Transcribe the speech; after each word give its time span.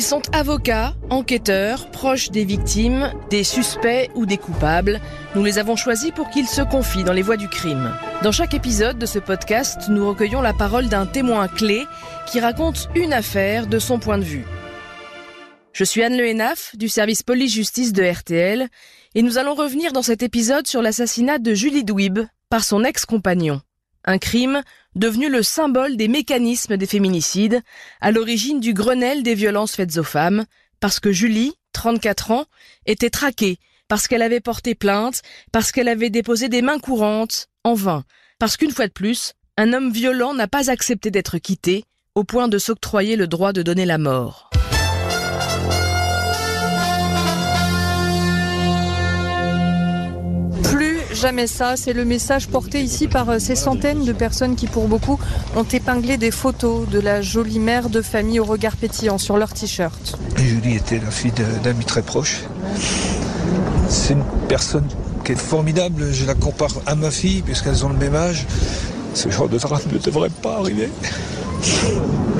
Ils 0.00 0.12
sont 0.12 0.22
avocats, 0.32 0.94
enquêteurs, 1.10 1.90
proches 1.90 2.30
des 2.30 2.46
victimes, 2.46 3.12
des 3.28 3.44
suspects 3.44 4.08
ou 4.14 4.24
des 4.24 4.38
coupables. 4.38 4.98
Nous 5.34 5.44
les 5.44 5.58
avons 5.58 5.76
choisis 5.76 6.10
pour 6.10 6.30
qu'ils 6.30 6.48
se 6.48 6.62
confient 6.62 7.04
dans 7.04 7.12
les 7.12 7.20
voies 7.20 7.36
du 7.36 7.48
crime. 7.50 7.94
Dans 8.22 8.32
chaque 8.32 8.54
épisode 8.54 8.98
de 8.98 9.04
ce 9.04 9.18
podcast, 9.18 9.90
nous 9.90 10.08
recueillons 10.08 10.40
la 10.40 10.54
parole 10.54 10.88
d'un 10.88 11.04
témoin 11.04 11.48
clé 11.48 11.84
qui 12.26 12.40
raconte 12.40 12.88
une 12.94 13.12
affaire 13.12 13.66
de 13.66 13.78
son 13.78 13.98
point 13.98 14.16
de 14.16 14.24
vue. 14.24 14.46
Je 15.74 15.84
suis 15.84 16.02
Anne 16.02 16.16
Lehenaf 16.16 16.74
du 16.76 16.88
service 16.88 17.22
police-justice 17.22 17.92
de 17.92 18.02
RTL 18.02 18.68
et 19.14 19.20
nous 19.20 19.36
allons 19.36 19.54
revenir 19.54 19.92
dans 19.92 20.00
cet 20.00 20.22
épisode 20.22 20.66
sur 20.66 20.80
l'assassinat 20.80 21.38
de 21.38 21.52
Julie 21.52 21.84
Douib 21.84 22.20
par 22.48 22.64
son 22.64 22.84
ex-compagnon. 22.84 23.60
Un 24.06 24.16
crime 24.16 24.62
devenu 24.94 25.28
le 25.28 25.42
symbole 25.42 25.96
des 25.96 26.08
mécanismes 26.08 26.76
des 26.76 26.86
féminicides, 26.86 27.62
à 28.00 28.10
l'origine 28.10 28.60
du 28.60 28.74
Grenelle 28.74 29.22
des 29.22 29.34
violences 29.34 29.76
faites 29.76 29.98
aux 29.98 30.04
femmes, 30.04 30.44
parce 30.80 31.00
que 31.00 31.12
Julie, 31.12 31.54
34 31.72 32.30
ans, 32.32 32.46
était 32.86 33.10
traquée, 33.10 33.58
parce 33.88 34.08
qu'elle 34.08 34.22
avait 34.22 34.40
porté 34.40 34.74
plainte, 34.74 35.22
parce 35.52 35.72
qu'elle 35.72 35.88
avait 35.88 36.10
déposé 36.10 36.48
des 36.48 36.62
mains 36.62 36.78
courantes, 36.78 37.48
en 37.64 37.74
vain, 37.74 38.04
parce 38.38 38.56
qu'une 38.56 38.72
fois 38.72 38.86
de 38.86 38.92
plus, 38.92 39.34
un 39.56 39.72
homme 39.72 39.92
violent 39.92 40.34
n'a 40.34 40.48
pas 40.48 40.70
accepté 40.70 41.10
d'être 41.10 41.38
quitté, 41.38 41.84
au 42.14 42.24
point 42.24 42.48
de 42.48 42.58
s'octroyer 42.58 43.16
le 43.16 43.26
droit 43.26 43.52
de 43.52 43.62
donner 43.62 43.84
la 43.84 43.98
mort. 43.98 44.49
Jamais 51.20 51.46
ça. 51.46 51.76
C'est 51.76 51.92
le 51.92 52.04
message 52.04 52.48
porté 52.48 52.80
ici 52.80 53.06
par 53.06 53.28
euh, 53.28 53.38
ces 53.38 53.54
centaines 53.54 54.04
de 54.04 54.12
personnes 54.12 54.56
qui, 54.56 54.66
pour 54.66 54.88
beaucoup, 54.88 55.20
ont 55.54 55.64
épinglé 55.64 56.16
des 56.16 56.30
photos 56.30 56.88
de 56.88 56.98
la 56.98 57.20
jolie 57.20 57.58
mère 57.58 57.90
de 57.90 58.00
famille 58.00 58.40
au 58.40 58.44
regard 58.44 58.76
pétillant 58.76 59.18
sur 59.18 59.36
leur 59.36 59.52
t-shirt. 59.52 60.18
Julie 60.36 60.76
était 60.76 60.98
la 60.98 61.10
fille 61.10 61.32
d'amis 61.62 61.84
très 61.84 62.02
proches. 62.02 62.40
C'est 63.88 64.14
une 64.14 64.24
personne 64.48 64.88
qui 65.24 65.32
est 65.32 65.38
formidable. 65.38 66.10
Je 66.10 66.24
la 66.24 66.34
compare 66.34 66.74
à 66.86 66.94
ma 66.94 67.10
fille 67.10 67.42
puisqu'elles 67.42 67.84
ont 67.84 67.90
le 67.90 67.98
même 67.98 68.14
âge. 68.14 68.46
Ce 69.12 69.28
genre 69.28 69.48
de 69.48 69.58
drame 69.58 69.80
ne 69.92 69.98
devrait 69.98 70.30
pas 70.30 70.56
arriver. 70.56 70.88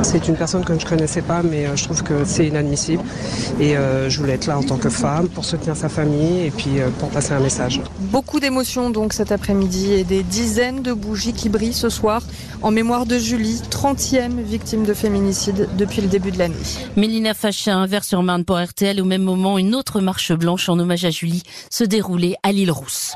C'est 0.02 0.28
une 0.28 0.36
personne 0.36 0.64
que 0.64 0.78
je 0.78 0.84
ne 0.84 0.88
connaissais 0.88 1.22
pas, 1.22 1.42
mais 1.42 1.66
euh, 1.66 1.76
je 1.76 1.84
trouve 1.84 2.02
que 2.02 2.24
c'est 2.24 2.46
inadmissible. 2.46 3.02
Et 3.60 3.76
euh, 3.76 4.08
je 4.08 4.18
voulais 4.18 4.34
être 4.34 4.46
là 4.46 4.58
en 4.58 4.62
tant 4.62 4.78
que 4.78 4.88
femme 4.88 5.28
pour 5.28 5.44
soutenir 5.44 5.76
sa 5.76 5.88
famille 5.88 6.46
et 6.46 6.50
puis 6.50 6.80
euh, 6.80 6.88
pour 6.98 7.10
passer 7.10 7.32
un 7.32 7.40
message. 7.40 7.80
Beaucoup 8.00 8.40
d'émotions 8.40 8.90
donc 8.90 9.12
cet 9.12 9.30
après-midi 9.30 9.92
et 9.92 10.04
des 10.04 10.22
dizaines 10.22 10.82
de 10.82 10.92
bougies 10.92 11.32
qui 11.34 11.48
brillent 11.48 11.74
ce 11.74 11.90
soir 11.90 12.22
en 12.62 12.70
mémoire 12.70 13.06
de 13.06 13.18
Julie, 13.18 13.60
30e 13.70 14.40
victime 14.42 14.84
de 14.84 14.94
féminicide 14.94 15.68
depuis 15.76 16.00
le 16.00 16.08
début 16.08 16.30
de 16.30 16.38
l'année. 16.38 16.54
Mélina 16.96 17.34
Fachin, 17.34 17.86
vers 17.86 18.04
sur 18.04 18.22
Marne 18.22 18.44
pour 18.44 18.58
RTL. 18.58 19.00
Au 19.00 19.04
même 19.04 19.22
moment, 19.22 19.58
une 19.58 19.74
autre 19.74 20.00
marche 20.00 20.32
blanche 20.32 20.68
en 20.68 20.78
hommage 20.78 21.04
à 21.04 21.10
Julie 21.10 21.42
se 21.70 21.84
déroulait 21.84 22.36
à 22.42 22.52
l'île 22.52 22.72
Rousse. 22.72 23.12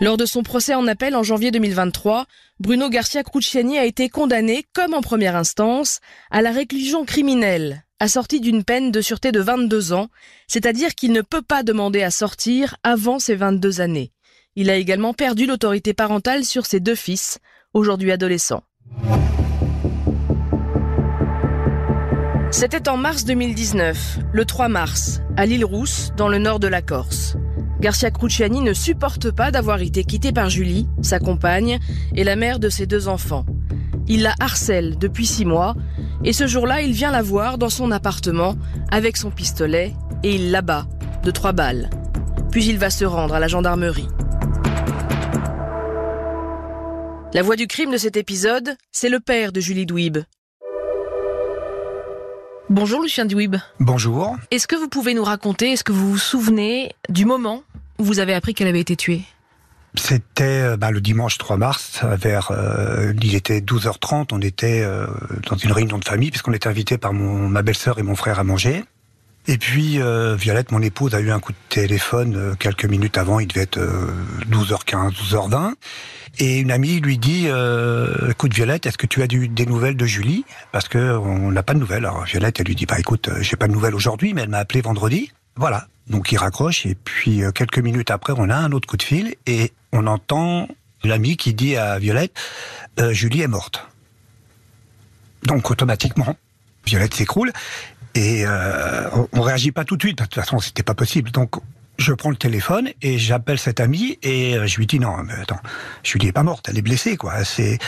Lors 0.00 0.16
de 0.16 0.26
son 0.26 0.44
procès 0.44 0.74
en 0.74 0.86
appel 0.86 1.16
en 1.16 1.24
janvier 1.24 1.50
2023, 1.50 2.26
Bruno 2.60 2.88
Garcia 2.88 3.24
Cruciani 3.24 3.78
a 3.78 3.84
été 3.84 4.08
condamné, 4.08 4.64
comme 4.72 4.94
en 4.94 5.00
première 5.00 5.34
instance, 5.34 5.98
à 6.30 6.40
la 6.40 6.52
réclusion 6.52 7.04
criminelle, 7.04 7.84
assortie 7.98 8.40
d'une 8.40 8.62
peine 8.62 8.92
de 8.92 9.00
sûreté 9.00 9.32
de 9.32 9.40
22 9.40 9.92
ans, 9.92 10.08
c'est-à-dire 10.46 10.94
qu'il 10.94 11.10
ne 11.10 11.20
peut 11.20 11.42
pas 11.42 11.64
demander 11.64 12.02
à 12.02 12.12
sortir 12.12 12.76
avant 12.84 13.18
ses 13.18 13.34
22 13.34 13.80
années. 13.80 14.12
Il 14.54 14.70
a 14.70 14.76
également 14.76 15.14
perdu 15.14 15.46
l'autorité 15.46 15.94
parentale 15.94 16.44
sur 16.44 16.64
ses 16.64 16.78
deux 16.78 16.94
fils, 16.94 17.38
aujourd'hui 17.74 18.12
adolescents. 18.12 18.62
C'était 22.52 22.88
en 22.88 22.96
mars 22.96 23.24
2019, 23.24 24.18
le 24.32 24.44
3 24.44 24.68
mars, 24.68 25.20
à 25.36 25.44
l'île 25.44 25.64
Rousse, 25.64 26.12
dans 26.16 26.28
le 26.28 26.38
nord 26.38 26.60
de 26.60 26.68
la 26.68 26.82
Corse. 26.82 27.36
Garcia 27.80 28.10
Cruciani 28.10 28.60
ne 28.60 28.72
supporte 28.72 29.30
pas 29.30 29.50
d'avoir 29.50 29.80
été 29.80 30.04
quitté 30.04 30.32
par 30.32 30.50
Julie, 30.50 30.88
sa 31.02 31.18
compagne, 31.18 31.78
et 32.14 32.24
la 32.24 32.36
mère 32.36 32.58
de 32.58 32.68
ses 32.68 32.86
deux 32.86 33.08
enfants. 33.08 33.46
Il 34.08 34.22
la 34.22 34.34
harcèle 34.40 34.98
depuis 34.98 35.26
six 35.26 35.44
mois, 35.44 35.76
et 36.24 36.32
ce 36.32 36.46
jour-là, 36.46 36.82
il 36.82 36.92
vient 36.92 37.12
la 37.12 37.22
voir 37.22 37.58
dans 37.58 37.68
son 37.68 37.90
appartement 37.90 38.56
avec 38.90 39.16
son 39.16 39.30
pistolet, 39.30 39.94
et 40.24 40.34
il 40.34 40.50
l'abat 40.50 40.86
de 41.22 41.30
trois 41.30 41.52
balles. 41.52 41.90
Puis 42.50 42.66
il 42.66 42.78
va 42.78 42.90
se 42.90 43.04
rendre 43.04 43.34
à 43.34 43.40
la 43.40 43.48
gendarmerie. 43.48 44.08
La 47.34 47.42
voix 47.42 47.56
du 47.56 47.66
crime 47.66 47.92
de 47.92 47.98
cet 47.98 48.16
épisode, 48.16 48.76
c'est 48.90 49.10
le 49.10 49.20
père 49.20 49.52
de 49.52 49.60
Julie 49.60 49.84
Douib. 49.86 50.18
Bonjour 52.70 53.00
Lucien 53.00 53.24
Douib. 53.24 53.56
Bonjour. 53.80 54.36
Est-ce 54.50 54.66
que 54.66 54.76
vous 54.76 54.88
pouvez 54.88 55.14
nous 55.14 55.24
raconter, 55.24 55.72
est-ce 55.72 55.84
que 55.84 55.92
vous 55.92 56.10
vous 56.10 56.18
souvenez 56.18 56.92
du 57.08 57.24
moment 57.24 57.62
vous 57.98 58.18
avez 58.18 58.34
appris 58.34 58.52
qu'elle 58.52 58.68
avait 58.68 58.80
été 58.80 58.94
tuée? 58.94 59.22
C'était 59.94 60.44
euh, 60.44 60.76
bah, 60.76 60.90
le 60.90 61.00
dimanche 61.00 61.38
3 61.38 61.56
mars, 61.56 62.00
vers 62.04 62.50
euh, 62.50 63.14
il 63.22 63.34
était 63.34 63.60
12h30, 63.60 64.28
on 64.32 64.40
était 64.42 64.82
euh, 64.82 65.06
dans 65.48 65.56
une 65.56 65.72
réunion 65.72 65.98
de 65.98 66.04
famille 66.04 66.30
puisqu'on 66.30 66.52
était 66.52 66.68
invité 66.68 66.98
par 66.98 67.14
mon, 67.14 67.48
ma 67.48 67.62
belle-sœur 67.62 67.98
et 67.98 68.02
mon 68.02 68.14
frère 68.14 68.38
à 68.38 68.44
manger. 68.44 68.84
Et 69.48 69.58
puis 69.58 69.98
Violette, 70.36 70.70
mon 70.72 70.82
épouse, 70.82 71.14
a 71.14 71.20
eu 71.20 71.30
un 71.30 71.40
coup 71.40 71.52
de 71.52 71.58
téléphone 71.70 72.54
quelques 72.58 72.84
minutes 72.84 73.16
avant, 73.18 73.40
il 73.40 73.48
devait 73.48 73.62
être 73.62 73.80
12h15, 74.50 75.12
12h20. 75.14 75.72
Et 76.38 76.58
une 76.58 76.70
amie 76.70 77.00
lui 77.00 77.16
dit 77.16 77.48
"Écoute 78.28 78.52
Violette, 78.52 78.84
est-ce 78.84 78.98
que 78.98 79.06
tu 79.06 79.22
as 79.22 79.26
des 79.26 79.66
nouvelles 79.66 79.96
de 79.96 80.04
Julie? 80.04 80.44
Parce 80.70 80.86
que 80.88 81.16
on 81.16 81.50
n'a 81.50 81.62
pas 81.62 81.72
de 81.72 81.78
nouvelles." 81.78 82.04
Alors 82.04 82.24
Violette, 82.24 82.60
elle 82.60 82.66
lui 82.66 82.74
dit 82.74 82.84
"Bah 82.84 82.98
écoute, 82.98 83.30
j'ai 83.40 83.56
pas 83.56 83.68
de 83.68 83.72
nouvelles 83.72 83.94
aujourd'hui, 83.94 84.34
mais 84.34 84.42
elle 84.42 84.50
m'a 84.50 84.58
appelé 84.58 84.82
vendredi." 84.82 85.32
Voilà. 85.56 85.88
Donc 86.08 86.32
il 86.32 86.38
raccroche 86.38 86.86
et 86.86 86.94
puis 86.94 87.42
euh, 87.42 87.50
quelques 87.50 87.78
minutes 87.78 88.10
après, 88.10 88.32
on 88.36 88.48
a 88.48 88.56
un 88.56 88.72
autre 88.72 88.88
coup 88.88 88.96
de 88.96 89.02
fil 89.02 89.34
et 89.46 89.72
on 89.92 90.06
entend 90.06 90.68
l'ami 91.04 91.36
qui 91.36 91.52
dit 91.52 91.76
à 91.76 91.98
Violette 91.98 92.32
euh, 92.98 93.12
Julie 93.12 93.42
est 93.42 93.48
morte. 93.48 93.86
Donc 95.44 95.70
automatiquement, 95.70 96.36
Violette 96.86 97.14
s'écroule 97.14 97.52
et 98.14 98.44
euh, 98.46 99.08
on, 99.32 99.40
réagit 99.40 99.72
pas 99.72 99.84
tout 99.84 99.96
de 99.96 100.02
suite. 100.02 100.18
De 100.18 100.24
toute 100.24 100.34
façon, 100.34 100.58
c'était 100.58 100.82
pas 100.82 100.94
possible. 100.94 101.30
Donc 101.30 101.56
je 101.98 102.12
prends 102.12 102.30
le 102.30 102.36
téléphone 102.36 102.90
et 103.02 103.18
j'appelle 103.18 103.58
cet 103.58 103.80
ami 103.80 104.18
et 104.22 104.56
je 104.66 104.76
lui 104.76 104.86
dis 104.86 105.00
non, 105.00 105.16
mais 105.24 105.34
attends, 105.34 105.60
Julie 106.04 106.28
est 106.28 106.32
pas 106.32 106.44
morte, 106.44 106.66
elle 106.68 106.78
est 106.78 106.82
blessée 106.82 107.16
quoi. 107.16 107.44
C'est, 107.44 107.78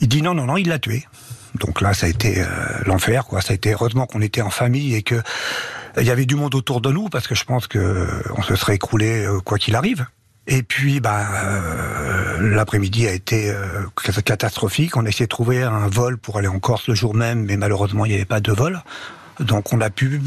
il 0.00 0.08
dit 0.08 0.22
non 0.22 0.34
non 0.34 0.46
non, 0.46 0.56
il 0.56 0.68
l'a 0.68 0.78
tuée. 0.78 1.06
Donc 1.56 1.80
là, 1.80 1.94
ça 1.94 2.06
a 2.06 2.08
été 2.08 2.44
l'enfer 2.84 3.24
quoi. 3.24 3.40
Ça 3.40 3.52
a 3.52 3.54
été 3.54 3.72
heureusement 3.72 4.06
qu'on 4.06 4.20
était 4.20 4.42
en 4.42 4.50
famille 4.50 4.94
et 4.94 5.02
que 5.02 5.22
il 5.98 6.06
y 6.06 6.10
avait 6.10 6.26
du 6.26 6.36
monde 6.36 6.54
autour 6.54 6.80
de 6.80 6.90
nous 6.90 7.08
parce 7.08 7.26
que 7.26 7.34
je 7.34 7.44
pense 7.44 7.66
que 7.66 8.06
on 8.36 8.42
se 8.42 8.54
serait 8.54 8.74
écroulé 8.74 9.24
euh, 9.24 9.40
quoi 9.40 9.58
qu'il 9.58 9.74
arrive. 9.74 10.06
Et 10.48 10.62
puis, 10.62 11.00
bah, 11.00 11.26
euh, 11.44 12.54
l'après-midi 12.54 13.08
a 13.08 13.12
été 13.12 13.50
euh, 13.50 13.82
catastrophique. 14.24 14.96
On 14.96 15.04
a 15.04 15.08
essayé 15.08 15.24
de 15.24 15.30
trouver 15.30 15.62
un 15.62 15.88
vol 15.88 16.18
pour 16.18 16.38
aller 16.38 16.46
en 16.46 16.60
Corse 16.60 16.86
le 16.86 16.94
jour 16.94 17.14
même, 17.14 17.44
mais 17.44 17.56
malheureusement, 17.56 18.04
il 18.04 18.10
n'y 18.10 18.14
avait 18.14 18.24
pas 18.24 18.38
de 18.38 18.52
vol. 18.52 18.80
Donc, 19.40 19.72
on 19.72 19.80
a 19.80 19.90
pu 19.90 20.20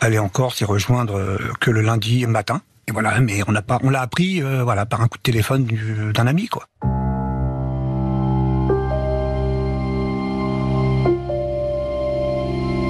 aller 0.00 0.18
en 0.18 0.28
Corse 0.28 0.62
et 0.62 0.64
rejoindre 0.64 1.38
que 1.60 1.70
le 1.70 1.80
lundi 1.80 2.26
matin. 2.26 2.62
Et 2.86 2.92
voilà, 2.92 3.20
mais 3.20 3.42
on 3.46 3.52
n'a 3.52 3.62
pas, 3.62 3.78
on 3.82 3.90
l'a 3.90 4.00
appris, 4.00 4.40
voilà, 4.40 4.86
par 4.86 5.02
un 5.02 5.08
coup 5.08 5.18
de 5.18 5.22
téléphone 5.22 5.66
d'un 6.14 6.26
ami, 6.26 6.48
quoi. 6.48 6.66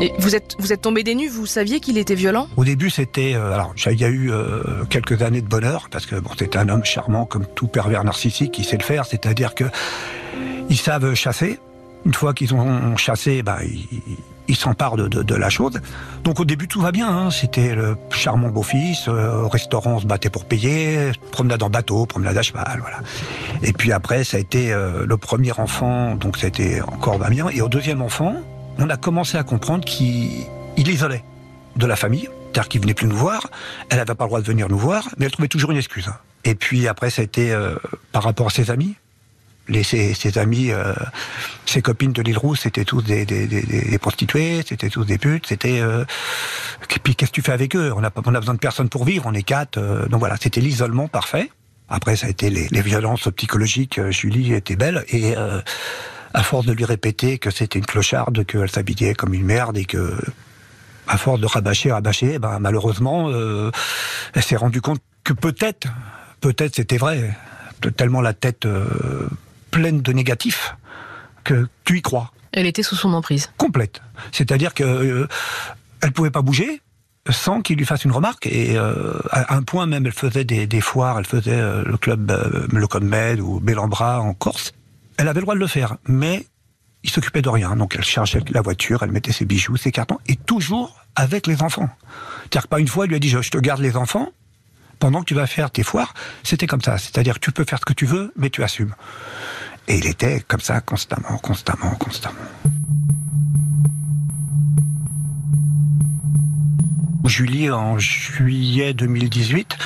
Et 0.00 0.12
vous 0.18 0.36
êtes 0.36 0.54
vous 0.60 0.72
êtes 0.72 0.82
tombé 0.82 1.02
des 1.02 1.16
nues, 1.16 1.28
vous 1.28 1.46
saviez 1.46 1.80
qu'il 1.80 1.98
était 1.98 2.14
violent? 2.14 2.46
Au 2.56 2.64
début, 2.64 2.88
c'était 2.88 3.34
euh, 3.34 3.52
alors 3.52 3.74
il 3.90 4.00
y 4.00 4.04
a 4.04 4.08
eu 4.08 4.30
euh, 4.30 4.84
quelques 4.88 5.22
années 5.22 5.40
de 5.40 5.48
bonheur 5.48 5.88
parce 5.90 6.06
que 6.06 6.14
bon, 6.14 6.30
c'était 6.38 6.56
un 6.56 6.68
homme 6.68 6.84
charmant 6.84 7.24
comme 7.24 7.46
tout 7.46 7.66
pervers 7.66 8.04
narcissique 8.04 8.52
qui 8.52 8.62
sait 8.62 8.76
le 8.76 8.84
faire, 8.84 9.06
c'est-à-dire 9.06 9.56
que 9.56 9.64
ils 10.70 10.76
savent 10.76 11.14
chasser. 11.14 11.58
Une 12.06 12.14
fois 12.14 12.32
qu'ils 12.32 12.54
ont 12.54 12.96
chassé, 12.96 13.42
bah, 13.42 13.58
ils, 13.64 14.00
s'emparent 14.56 14.96
de, 14.96 15.08
de, 15.08 15.34
la 15.34 15.50
chose. 15.50 15.80
Donc 16.24 16.40
au 16.40 16.44
début 16.44 16.68
tout 16.68 16.80
va 16.80 16.92
bien, 16.92 17.08
hein. 17.08 17.30
c'était 17.30 17.74
le 17.74 17.96
charmant 18.10 18.48
beau-fils, 18.48 19.08
euh, 19.08 19.42
au 19.42 19.48
restaurant 19.48 19.92
on 19.92 20.00
se 20.00 20.06
battait 20.06 20.30
pour 20.30 20.44
payer, 20.44 21.12
promenade 21.32 21.62
en 21.62 21.70
bateau, 21.70 22.06
promenade 22.06 22.36
à 22.36 22.42
cheval, 22.42 22.78
voilà. 22.80 22.98
Et 23.62 23.72
puis 23.72 23.92
après 23.92 24.24
ça 24.24 24.36
a 24.36 24.40
été 24.40 24.72
le 24.72 25.16
premier 25.16 25.52
enfant, 25.52 26.14
donc 26.14 26.36
ça 26.36 26.46
a 26.46 26.48
été 26.48 26.80
encore 26.82 27.18
bien. 27.18 27.48
Et 27.48 27.60
au 27.60 27.68
deuxième 27.68 28.02
enfant, 28.02 28.34
on 28.78 28.88
a 28.90 28.96
commencé 28.96 29.36
à 29.36 29.42
comprendre 29.42 29.84
qu'il 29.84 30.46
isolait 30.76 31.24
de 31.76 31.86
la 31.86 31.96
famille, 31.96 32.28
c'est-à-dire 32.52 32.68
qu'il 32.68 32.80
venait 32.80 32.94
plus 32.94 33.06
nous 33.06 33.16
voir, 33.16 33.48
elle 33.90 33.98
n'avait 33.98 34.14
pas 34.14 34.24
le 34.24 34.28
droit 34.28 34.40
de 34.40 34.46
venir 34.46 34.68
nous 34.68 34.78
voir, 34.78 35.08
mais 35.18 35.26
elle 35.26 35.32
trouvait 35.32 35.48
toujours 35.48 35.70
une 35.70 35.76
excuse. 35.76 36.10
Et 36.44 36.54
puis 36.54 36.88
après, 36.88 37.10
ça 37.10 37.22
a 37.22 37.24
été 37.24 37.52
euh, 37.52 37.74
par 38.12 38.22
rapport 38.22 38.46
à 38.46 38.50
ses 38.50 38.70
amis. 38.70 38.94
Les, 39.68 39.82
ses, 39.82 40.38
amis, 40.38 40.70
euh, 40.70 40.94
ses 41.66 41.82
copines 41.82 42.12
de 42.12 42.22
l'île 42.22 42.38
Rousse, 42.38 42.60
c'était 42.60 42.84
tous 42.84 43.02
des, 43.02 43.26
prostituées, 44.00 44.62
c'était 44.66 44.88
tous 44.88 45.04
des 45.04 45.18
putes, 45.18 45.46
c'était... 45.46 45.80
Euh, 45.80 46.04
puis 47.02 47.14
qu'est-ce 47.14 47.30
que 47.30 47.34
tu 47.34 47.42
fais 47.42 47.52
avec 47.52 47.76
eux? 47.76 47.92
On 47.94 48.02
a, 48.02 48.10
on 48.24 48.34
a 48.34 48.40
besoin 48.40 48.54
de 48.54 48.60
personne 48.60 48.88
pour 48.88 49.04
vivre, 49.04 49.24
on 49.26 49.34
est 49.34 49.42
quatre. 49.42 49.78
donc 50.08 50.20
voilà, 50.20 50.36
c'était 50.40 50.60
l'isolement 50.60 51.08
parfait. 51.08 51.50
Après, 51.90 52.16
ça 52.16 52.26
a 52.26 52.30
été 52.30 52.50
les, 52.50 52.80
violences 52.80 53.28
psychologiques. 53.36 54.00
Julie 54.10 54.54
était 54.54 54.76
belle 54.76 55.04
et 55.08 55.34
à 56.34 56.42
force 56.42 56.66
de 56.66 56.72
lui 56.72 56.84
répéter 56.84 57.38
que 57.38 57.50
c'était 57.50 57.78
une 57.78 57.86
clocharde, 57.86 58.44
qu'elle 58.44 58.70
s'habillait 58.70 59.14
comme 59.14 59.34
une 59.34 59.44
merde 59.44 59.76
et 59.78 59.84
que, 59.84 60.18
à 61.06 61.16
force 61.16 61.40
de 61.40 61.46
rabâcher, 61.46 61.92
rabâcher, 61.92 62.32
eh 62.34 62.38
ben, 62.38 62.58
malheureusement, 62.58 63.28
euh, 63.30 63.70
elle 64.34 64.42
s'est 64.42 64.56
rendue 64.56 64.80
compte 64.80 65.00
que 65.24 65.32
peut-être, 65.32 65.88
peut-être 66.40 66.76
c'était 66.76 66.98
vrai, 66.98 67.36
tellement 67.96 68.20
la 68.20 68.34
tête 68.34 68.66
euh, 68.66 69.28
pleine 69.70 70.00
de 70.02 70.12
négatifs 70.12 70.76
que 71.44 71.68
tu 71.84 71.98
y 71.98 72.02
crois. 72.02 72.32
Elle 72.52 72.66
était 72.66 72.82
sous 72.82 72.96
son 72.96 73.12
emprise. 73.12 73.50
Complète. 73.56 74.00
C'est-à-dire 74.32 74.74
que 74.74 74.84
euh, 74.84 75.28
elle 76.02 76.12
pouvait 76.12 76.30
pas 76.30 76.42
bouger 76.42 76.80
sans 77.30 77.60
qu'il 77.60 77.78
lui 77.78 77.84
fasse 77.84 78.04
une 78.04 78.12
remarque. 78.12 78.46
Et 78.46 78.76
euh, 78.76 79.18
à 79.30 79.54
un 79.54 79.62
point 79.62 79.86
même, 79.86 80.06
elle 80.06 80.12
faisait 80.12 80.44
des, 80.44 80.66
des 80.66 80.80
foires, 80.80 81.18
elle 81.18 81.26
faisait 81.26 81.52
euh, 81.52 81.84
le 81.84 81.96
club 81.96 82.30
euh, 82.30 82.66
le 82.70 82.86
Club 82.86 83.04
Med 83.04 83.40
ou 83.40 83.60
Bellambra 83.60 84.20
en 84.20 84.34
Corse. 84.34 84.72
Elle 85.16 85.28
avait 85.28 85.40
le 85.40 85.44
droit 85.44 85.54
de 85.54 85.60
le 85.60 85.66
faire, 85.66 85.96
mais 86.06 86.46
il 87.02 87.10
s'occupait 87.10 87.42
de 87.42 87.48
rien. 87.48 87.76
Donc 87.76 87.94
elle 87.96 88.04
chargeait 88.04 88.42
la 88.50 88.60
voiture, 88.60 89.02
elle 89.02 89.12
mettait 89.12 89.32
ses 89.32 89.44
bijoux, 89.44 89.76
ses 89.76 89.92
cartons, 89.92 90.18
et 90.26 90.36
toujours 90.36 91.00
avec 91.16 91.46
les 91.46 91.62
enfants. 91.62 91.88
C'est-à-dire 92.42 92.62
que 92.62 92.68
pas 92.68 92.80
une 92.80 92.88
fois, 92.88 93.06
il 93.06 93.08
lui 93.08 93.16
a 93.16 93.18
dit 93.18 93.28
je, 93.28 93.42
je 93.42 93.50
te 93.50 93.58
garde 93.58 93.80
les 93.80 93.96
enfants 93.96 94.30
pendant 94.98 95.20
que 95.20 95.26
tu 95.26 95.34
vas 95.34 95.46
faire 95.46 95.70
tes 95.70 95.82
foires. 95.82 96.14
C'était 96.42 96.66
comme 96.66 96.82
ça. 96.82 96.98
C'est-à-dire 96.98 97.34
que 97.34 97.40
tu 97.40 97.52
peux 97.52 97.64
faire 97.64 97.78
ce 97.78 97.84
que 97.84 97.92
tu 97.92 98.06
veux, 98.06 98.32
mais 98.36 98.50
tu 98.50 98.62
assumes. 98.62 98.94
Et 99.86 99.98
il 99.98 100.06
était 100.06 100.40
comme 100.46 100.60
ça 100.60 100.80
constamment, 100.80 101.38
constamment, 101.38 101.90
constamment. 101.92 102.38
Julie, 107.24 107.70
en 107.70 107.98
juillet 107.98 108.94
2018, 108.94 109.76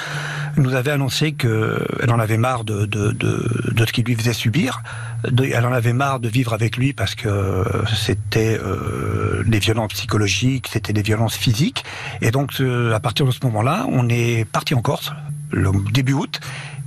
nous 0.56 0.74
avait 0.74 0.90
annoncé 0.90 1.32
qu'elle 1.32 2.10
en 2.10 2.18
avait 2.18 2.36
marre 2.36 2.64
de, 2.64 2.86
de, 2.86 3.84
ce 3.84 3.92
qu'il 3.92 4.04
lui 4.04 4.14
faisait 4.14 4.32
subir. 4.32 4.82
Elle 5.24 5.64
en 5.66 5.72
avait 5.72 5.92
marre 5.92 6.20
de 6.20 6.28
vivre 6.28 6.52
avec 6.52 6.76
lui 6.76 6.92
parce 6.92 7.14
que 7.14 7.64
c'était 7.94 8.58
euh, 8.60 9.44
des 9.46 9.60
violences 9.60 9.92
psychologiques, 9.92 10.68
c'était 10.72 10.92
des 10.92 11.02
violences 11.02 11.36
physiques. 11.36 11.84
Et 12.20 12.30
donc, 12.30 12.54
euh, 12.60 12.92
à 12.92 13.00
partir 13.00 13.26
de 13.26 13.30
ce 13.30 13.38
moment-là, 13.44 13.86
on 13.88 14.08
est 14.08 14.44
parti 14.44 14.74
en 14.74 14.82
Corse, 14.82 15.12
le 15.50 15.70
début 15.92 16.14
août. 16.14 16.40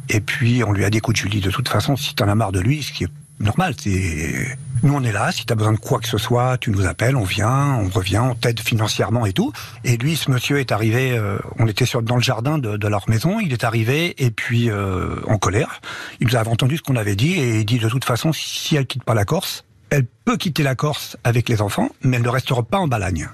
Et 0.09 0.19
puis, 0.19 0.63
on 0.63 0.73
lui 0.73 0.83
a 0.85 0.89
dit, 0.89 0.97
écoute, 0.97 1.15
Julie, 1.15 1.39
de 1.39 1.49
toute 1.49 1.69
façon, 1.69 1.95
si 1.95 2.13
t'en 2.13 2.27
as 2.27 2.35
marre 2.35 2.51
de 2.51 2.59
lui, 2.59 2.83
ce 2.83 2.91
qui 2.91 3.05
est 3.05 3.11
normal, 3.39 3.73
c'est... 3.79 4.57
Nous, 4.85 4.93
on 4.93 5.01
est 5.01 5.11
là, 5.11 5.31
si 5.31 5.47
t'as 5.47 5.55
besoin 5.55 5.73
de 5.73 5.79
quoi 5.79 5.99
que 5.99 6.07
ce 6.07 6.19
soit, 6.19 6.59
tu 6.59 6.69
nous 6.69 6.85
appelles, 6.85 7.15
on 7.15 7.23
vient, 7.23 7.73
on 7.79 7.89
revient, 7.89 8.19
on 8.19 8.35
t'aide 8.35 8.59
financièrement 8.59 9.25
et 9.25 9.33
tout. 9.33 9.51
Et 9.83 9.97
lui, 9.97 10.15
ce 10.15 10.29
monsieur 10.29 10.59
est 10.59 10.71
arrivé, 10.71 11.17
euh, 11.17 11.39
on 11.57 11.65
était 11.65 11.85
dans 12.03 12.17
le 12.17 12.21
jardin 12.21 12.59
de, 12.59 12.77
de 12.77 12.87
leur 12.87 13.09
maison, 13.09 13.39
il 13.39 13.51
est 13.51 13.63
arrivé, 13.63 14.13
et 14.23 14.29
puis, 14.29 14.69
euh, 14.69 15.15
en 15.25 15.39
colère. 15.39 15.81
Il 16.19 16.27
nous 16.27 16.35
avait 16.35 16.51
entendu 16.51 16.77
ce 16.77 16.83
qu'on 16.83 16.97
avait 16.97 17.15
dit, 17.15 17.33
et 17.33 17.61
il 17.61 17.65
dit, 17.65 17.79
de 17.79 17.89
toute 17.89 18.05
façon, 18.05 18.31
si 18.31 18.75
elle 18.75 18.85
quitte 18.85 19.03
pas 19.03 19.15
la 19.15 19.25
Corse, 19.25 19.65
elle 19.89 20.05
peut 20.23 20.37
quitter 20.37 20.61
la 20.61 20.75
Corse 20.75 21.17
avec 21.23 21.49
les 21.49 21.63
enfants, 21.63 21.89
mais 22.03 22.17
elle 22.17 22.23
ne 22.23 22.29
restera 22.29 22.61
pas 22.61 22.77
en 22.77 22.87
Balagne. 22.87 23.27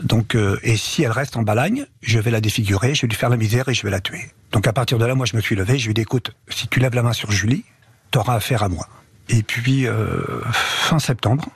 Donc, 0.00 0.36
euh, 0.36 0.60
et 0.62 0.76
si 0.76 1.02
elle 1.02 1.10
reste 1.10 1.36
en 1.36 1.42
Balagne, 1.42 1.86
je 2.02 2.20
vais 2.20 2.30
la 2.30 2.40
défigurer, 2.40 2.94
je 2.94 3.02
vais 3.02 3.08
lui 3.08 3.16
faire 3.16 3.30
la 3.30 3.36
misère 3.36 3.68
et 3.68 3.74
je 3.74 3.82
vais 3.82 3.90
la 3.90 4.00
tuer. 4.00 4.30
Donc 4.52 4.68
à 4.68 4.72
partir 4.72 4.98
de 4.98 5.04
là, 5.04 5.16
moi 5.16 5.26
je 5.26 5.34
me 5.34 5.40
suis 5.40 5.56
levé, 5.56 5.76
je 5.76 5.86
lui 5.86 5.90
ai 5.90 5.94
dit 5.94 6.02
écoute, 6.02 6.36
si 6.48 6.68
tu 6.68 6.78
lèves 6.78 6.94
la 6.94 7.02
main 7.02 7.12
sur 7.12 7.32
Julie, 7.32 7.64
t'auras 8.12 8.36
affaire 8.36 8.62
à 8.62 8.68
moi. 8.68 8.86
Et 9.28 9.42
puis 9.42 9.86
euh, 9.86 10.40
fin 10.52 10.98
septembre, 10.98 11.48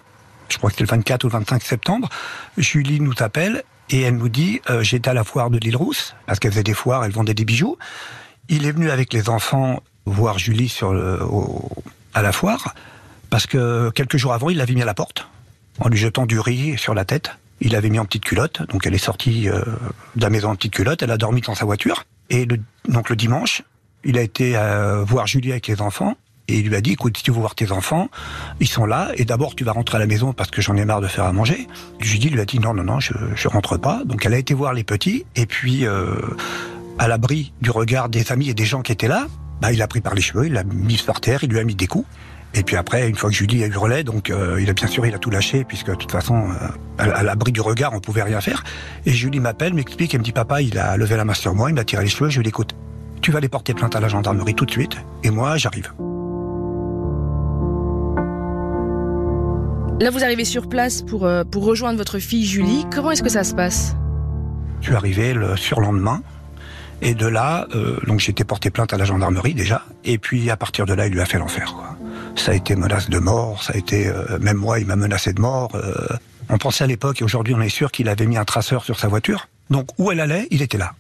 je 0.49 0.59
crois 0.59 0.71
que 0.71 0.75
c'était 0.75 0.85
le 0.85 0.97
24 0.97 1.25
ou 1.25 1.29
le 1.29 1.33
25 1.33 1.63
septembre, 1.63 2.09
Julie 2.59 3.01
nous 3.01 3.15
appelle 3.21 3.63
et 3.91 4.03
elle 4.03 4.17
nous 4.17 4.29
dit 4.29 4.61
euh, 4.71 4.83
j'étais 4.83 5.11
à 5.11 5.15
la 5.15 5.25
foire 5.25 5.51
de 5.51 5.59
l'île 5.59 5.77
Rousse 5.77 6.15
parce 6.27 6.39
qu'elle 6.39 6.53
faisait 6.53 6.63
des 6.63 6.75
foires, 6.75 7.05
elle 7.05 7.13
vendait 7.13 7.35
des 7.35 7.45
bijoux. 7.45 7.77
Il 8.49 8.67
est 8.67 8.73
venu 8.73 8.91
avec 8.91 9.13
les 9.13 9.29
enfants 9.29 9.83
voir 10.05 10.39
Julie 10.39 10.69
sur 10.69 10.93
le, 10.93 11.23
au- 11.25 11.71
à 12.15 12.23
la 12.23 12.33
foire 12.33 12.75
parce 13.31 13.47
que 13.47 13.91
quelques 13.91 14.19
jours 14.19 14.35
avant, 14.35 14.51
il 14.51 14.59
l'avait 14.59 14.75
mis 14.75 14.83
à 14.83 14.87
la 14.87 14.95
porte 14.95 15.29
en 15.81 15.89
lui 15.89 15.99
jetant 15.99 16.27
du 16.27 16.39
riz 16.39 16.77
sur 16.77 16.93
la 16.95 17.05
tête. 17.07 17.31
Il 17.61 17.73
l'avait 17.73 17.89
mis 17.91 17.99
en 18.01 18.05
petite 18.05 18.25
culotte, 18.25 18.61
donc 18.71 18.87
elle 18.87 18.95
est 18.95 18.99
sortie 18.99 19.49
euh, 19.49 19.63
de 20.17 20.21
la 20.21 20.29
maison 20.31 20.51
en 20.51 20.57
petite 20.57 20.75
culotte, 20.75 21.03
elle 21.03 21.13
a 21.13 21.17
dormi 21.17 21.41
dans 21.41 21.55
sa 21.55 21.65
voiture. 21.65 22.05
Et 22.29 22.45
le, 22.45 22.59
donc 22.89 23.09
le 23.09 23.17
dimanche, 23.17 23.63
il 24.05 24.19
a 24.19 24.23
été 24.23 24.57
euh, 24.57 25.03
voir 25.05 25.27
Julie 25.29 25.53
avec 25.53 25.69
les 25.69 25.81
enfants, 25.81 26.17
et 26.49 26.59
il 26.59 26.69
lui 26.69 26.77
a 26.77 26.81
dit, 26.81 26.93
écoute, 26.93 27.17
si 27.17 27.23
tu 27.23 27.31
veux 27.31 27.39
voir 27.39 27.55
tes 27.55 27.71
enfants, 27.73 28.09
ils 28.61 28.69
sont 28.69 28.85
là, 28.85 29.11
et 29.17 29.25
d'abord 29.25 29.55
tu 29.55 29.65
vas 29.65 29.73
rentrer 29.73 29.97
à 29.97 30.01
la 30.01 30.07
maison 30.07 30.33
parce 30.33 30.51
que 30.51 30.61
j'en 30.61 30.77
ai 30.77 30.85
marre 30.85 31.01
de 31.01 31.07
faire 31.07 31.25
à 31.25 31.33
manger. 31.33 31.69
Julie 32.01 32.31
lui 32.31 32.41
a 32.41 32.45
dit, 32.45 32.59
non, 32.59 32.75
non, 32.75 32.83
non, 32.85 33.01
je, 33.01 33.13
je 33.35 33.49
rentre 33.49 33.77
pas. 33.77 34.03
Donc 34.05 34.27
elle 34.27 34.35
a 34.35 34.39
été 34.39 34.55
voir 34.55 34.73
les 34.73 34.85
petits, 34.85 35.25
et 35.37 35.47
puis 35.47 35.87
euh, 35.87 36.15
à 36.99 37.09
l'abri 37.09 37.53
du 37.61 37.71
regard 37.71 38.09
des 38.09 38.33
amis 38.33 38.49
et 38.49 38.55
des 38.55 38.65
gens 38.65 38.83
qui 38.83 38.93
étaient 38.93 39.09
là, 39.09 39.27
bah, 39.61 39.73
il 39.73 39.79
l'a 39.79 39.87
pris 39.87 40.01
par 40.01 40.15
les 40.15 40.23
cheveux, 40.23 40.47
il 40.47 40.53
l'a 40.53 40.65
mis 40.65 40.97
par 41.07 41.21
terre, 41.21 41.45
il 41.45 41.51
lui 41.51 41.59
a 41.59 41.65
mis 41.65 41.75
des 41.75 41.87
coups. 41.87 42.07
Et 42.55 42.65
puis 42.65 42.77
après, 42.77 43.09
une 43.09 43.17
fois 43.17 43.31
que 43.31 43.37
Julie 43.37 43.65
a 43.65 43.67
hurlé, 43.69 44.05
donc 44.05 44.29
euh, 44.29 44.61
il 44.61 44.69
a 44.69 44.75
bien 44.75 44.87
sûr 44.87 45.07
il 45.07 45.15
a 45.15 45.19
tout 45.19 45.31
lâché 45.31 45.65
puisque 45.65 45.89
de 45.89 45.95
toute 45.95 46.13
façon, 46.13 46.51
euh, 46.51 46.69
à, 46.99 47.05
à 47.05 47.23
l'abri 47.23 47.51
du 47.51 47.63
regard, 47.63 47.95
on 47.95 48.01
pouvait 48.01 48.23
rien 48.25 48.43
faire. 48.43 48.63
Et 49.07 49.13
Julie 49.13 49.41
m'appelle, 49.41 49.73
m'explique, 49.73 50.13
elle 50.13 50.21
me 50.21 50.25
dit 50.25 50.33
papa, 50.33 50.61
il 50.61 50.77
a 50.79 50.97
levé 50.99 51.17
la 51.17 51.25
main 51.25 51.33
sur 51.33 51.55
moi, 51.55 51.71
il 51.71 51.75
m'a 51.75 51.85
tiré 51.85 52.03
les 52.03 52.11
cheveux. 52.11 52.29
Je 52.29 52.37
lui 52.39 52.45
dis 52.45 52.51
écoute, 52.51 52.75
tu 53.23 53.31
vas 53.31 53.39
aller 53.39 53.49
porter 53.49 53.73
plainte 53.73 53.97
à 53.97 54.01
la 54.01 54.09
gendarmerie 54.09 54.55
tout 54.55 54.67
de 54.67 54.71
suite, 54.71 54.97
et 55.23 55.31
moi 55.31 55.57
j'arrive. 55.57 55.93
Là, 60.01 60.11
vous 60.11 60.25
arrivez 60.25 60.45
sur 60.45 60.69
place 60.69 61.03
pour, 61.03 61.27
euh, 61.27 61.45
pour 61.45 61.65
rejoindre 61.65 61.99
votre 61.99 62.19
fille 62.19 62.45
Julie. 62.45 62.85
Comment 62.93 63.13
est-ce 63.13 63.23
que 63.23 63.29
ça 63.29 63.45
se 63.45 63.55
passe? 63.55 63.95
Je 64.81 64.87
suis 64.87 64.97
arrivé 64.97 65.33
le 65.33 65.57
surlendemain. 65.57 66.23
Et 67.03 67.15
de 67.15 67.27
là, 67.27 67.67
euh, 67.75 67.99
donc 68.07 68.29
été 68.29 68.45
porté 68.45 68.71
plainte 68.71 68.93
à 68.93 68.97
la 68.97 69.05
gendarmerie 69.05 69.55
déjà. 69.55 69.83
Et 70.05 70.19
puis 70.19 70.51
à 70.51 70.57
partir 70.57 70.87
de 70.87 70.95
là, 70.95 71.07
il 71.07 71.13
lui 71.13 71.21
a 71.21 71.25
fait 71.27 71.39
l'enfer. 71.39 71.75
Ça 72.37 72.53
a 72.53 72.55
été 72.55 72.75
menace 72.77 73.11
de 73.11 73.19
mort. 73.19 73.63
Ça 73.63 73.75
a 73.75 73.77
été 73.77 74.07
euh, 74.09 74.39
même 74.41 74.57
moi, 74.57 74.79
il 74.81 74.87
m'a 74.87 74.97
menacé 74.97 75.33
de 75.33 75.41
mort. 75.41 75.75
euh. 75.75 75.93
on 76.49 76.59
pensait 76.59 76.85
à 76.85 76.87
l'époque 76.87 77.21
et 77.21 77.25
aujourd'hui, 77.25 77.55
on 77.57 77.61
est 77.61 77.69
sûr 77.69 77.91
qu'il 77.93 78.09
avait 78.09 78.27
mis 78.27 78.37
un 78.37 78.45
traceur 78.45 78.85
sur 78.85 78.99
sa 78.99 79.09
voiture. 79.09 79.49
Donc 79.71 79.89
où 79.99 80.11
elle 80.13 80.21
allait, 80.21 80.47
il 80.51 80.63
était 80.63 80.79
là. 80.79 80.93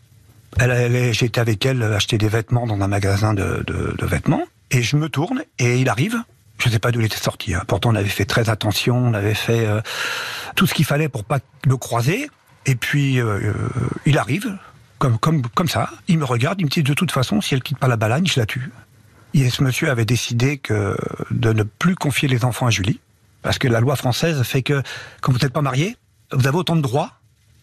Elle 0.61 0.71
allait, 0.71 1.13
j'étais 1.13 1.41
avec 1.41 1.65
elle 1.67 1.83
acheter 1.83 2.19
des 2.19 2.29
vêtements 2.29 2.67
dans 2.67 2.81
un 2.81 2.89
magasin 2.89 3.33
de- 3.35 3.65
de 3.67 4.07
vêtements. 4.07 4.43
Et 4.71 4.83
je 4.83 4.97
me 4.97 5.09
tourne 5.09 5.43
et 5.59 5.79
il 5.79 5.89
arrive. 5.89 6.17
Je 6.63 6.69
ne 6.69 6.75
sais 6.75 6.79
pas 6.79 6.93
d'où 6.93 7.01
il 7.01 7.07
était 7.07 7.17
sorti. 7.17 7.55
hein. 7.55 7.65
Pourtant, 7.67 7.91
on 7.91 7.97
avait 7.97 8.09
fait 8.09 8.25
très 8.25 8.49
attention. 8.49 8.97
On 8.97 9.15
avait 9.15 9.35
fait 9.35 9.67
euh, 9.67 9.81
tout 10.55 10.69
ce 10.69 10.75
qu'il 10.75 10.85
fallait 10.85 11.09
pour 11.09 11.25
pas 11.25 11.41
le 11.65 11.77
croiser. 11.77 12.31
Et 12.67 12.77
puis, 12.77 13.19
euh, 13.19 13.41
euh, 13.43 13.55
il 14.07 14.17
arrive, 14.17 14.57
comme, 14.99 15.19
comme, 15.19 15.43
comme 15.43 15.69
ça. 15.69 15.91
Il 16.07 16.19
me 16.19 16.25
regarde, 16.25 16.61
il 16.61 16.67
me 16.67 16.71
dit 16.71 16.85
de 16.85 16.95
toute 16.95 17.11
façon, 17.11 17.41
si 17.41 17.55
elle 17.55 17.63
quitte 17.65 17.79
pas 17.79 17.89
la 17.89 17.97
balagne, 17.97 18.27
je 18.27 18.39
la 18.39 18.47
tue. 18.47 18.71
Et 19.35 19.51
ce 19.51 19.65
monsieur 19.65 19.91
avait 19.91 20.05
décidé 20.05 20.61
de 20.69 21.53
ne 21.53 21.63
plus 21.65 21.97
confier 21.97 22.29
les 22.29 22.45
enfants 22.45 22.67
à 22.67 22.71
Julie, 22.71 23.01
parce 23.41 23.59
que 23.59 23.67
la 23.67 23.81
loi 23.81 23.97
française 23.97 24.41
fait 24.45 24.63
que 24.63 24.83
quand 25.21 25.33
vous 25.33 25.39
n'êtes 25.39 25.53
pas 25.53 25.63
marié, 25.63 25.97
vous 26.31 26.47
avez 26.47 26.59
autant 26.59 26.77
de 26.77 26.83
droits 26.83 27.11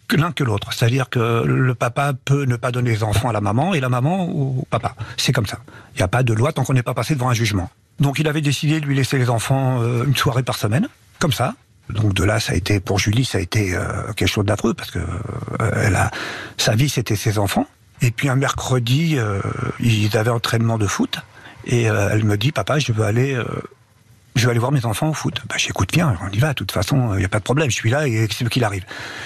que 0.10 0.18
l'un 0.18 0.34
que 0.34 0.44
l'autre. 0.44 0.74
C'est-à-dire 0.74 1.10
que 1.10 1.44
le 1.46 1.74
papa 1.76 2.12
peut 2.26 2.44
ne 2.44 2.58
pas 2.58 2.72
donner 2.72 2.90
les 2.90 3.04
enfants 3.04 3.30
à 3.30 3.34
la 3.34 3.40
maman 3.40 3.74
et 3.76 3.80
la 3.80 3.88
maman 3.88 4.28
au 4.28 4.68
papa. 4.70 4.96
C'est 5.16 5.32
comme 5.32 5.46
ça. 5.46 5.60
Il 5.94 5.98
n'y 6.00 6.04
a 6.04 6.08
pas 6.10 6.24
de 6.24 6.34
loi 6.34 6.52
tant 6.52 6.66
qu'on 6.66 6.74
n'est 6.74 6.84
pas 6.84 6.96
passé 6.96 7.14
devant 7.14 7.30
un 7.30 7.34
jugement. 7.34 7.70
Donc 8.00 8.20
il 8.20 8.28
avait 8.28 8.42
décidé 8.42 8.80
de 8.80 8.86
lui 8.86 8.96
laisser 8.96 9.18
les 9.18 9.30
enfants 9.30 9.82
euh, 9.82 10.06
une 10.06 10.16
soirée 10.16 10.44
par 10.44 10.58
semaine, 10.58 10.88
comme 11.20 11.34
ça. 11.34 11.56
Donc 11.90 12.14
de 12.14 12.24
là, 12.24 12.40
ça 12.40 12.54
a 12.54 12.56
été 12.56 12.80
pour 12.80 13.00
Julie, 13.00 13.26
ça 13.26 13.40
a 13.40 13.42
été 13.42 13.76
euh, 13.76 14.14
quelque 14.14 14.28
chose 14.28 14.46
d'affreux 14.46 14.74
parce 14.74 14.92
que 14.92 15.00
euh, 15.00 15.72
elle 15.76 15.96
a 15.96 16.12
sa 16.58 16.76
vie, 16.76 16.88
c'était 16.88 17.16
ses 17.16 17.40
enfants. 17.40 17.68
Et 18.02 18.12
puis 18.12 18.30
un 18.30 18.36
mercredi, 18.36 19.18
ils 19.82 20.18
avaient 20.18 20.30
entraînement 20.30 20.78
de 20.78 20.88
foot 20.88 21.20
et 21.66 21.82
elle 21.84 22.24
me 22.24 22.38
dit, 22.38 22.54
papa, 22.54 22.80
je 22.80 22.94
veux 22.94 23.04
aller, 23.04 23.38
je 24.38 24.46
vais 24.46 24.52
aller 24.52 24.60
voir 24.60 24.72
mes 24.72 24.86
enfants 24.86 25.10
au 25.10 25.14
foot. 25.14 25.42
Bah 25.50 25.56
j'écoute 25.58 25.92
bien, 25.92 26.18
on 26.26 26.30
y 26.30 26.38
va. 26.38 26.50
De 26.50 26.54
toute 26.54 26.72
façon, 26.72 27.14
il 27.16 27.18
n'y 27.18 27.26
a 27.26 27.28
pas 27.30 27.40
de 27.40 27.44
problème. 27.44 27.70
Je 27.70 27.76
suis 27.76 27.90
là 27.90 28.08
et 28.08 28.26
c'est 28.32 28.46
ce 28.46 28.50
qu'il 28.50 28.64
arrive. 28.64 28.86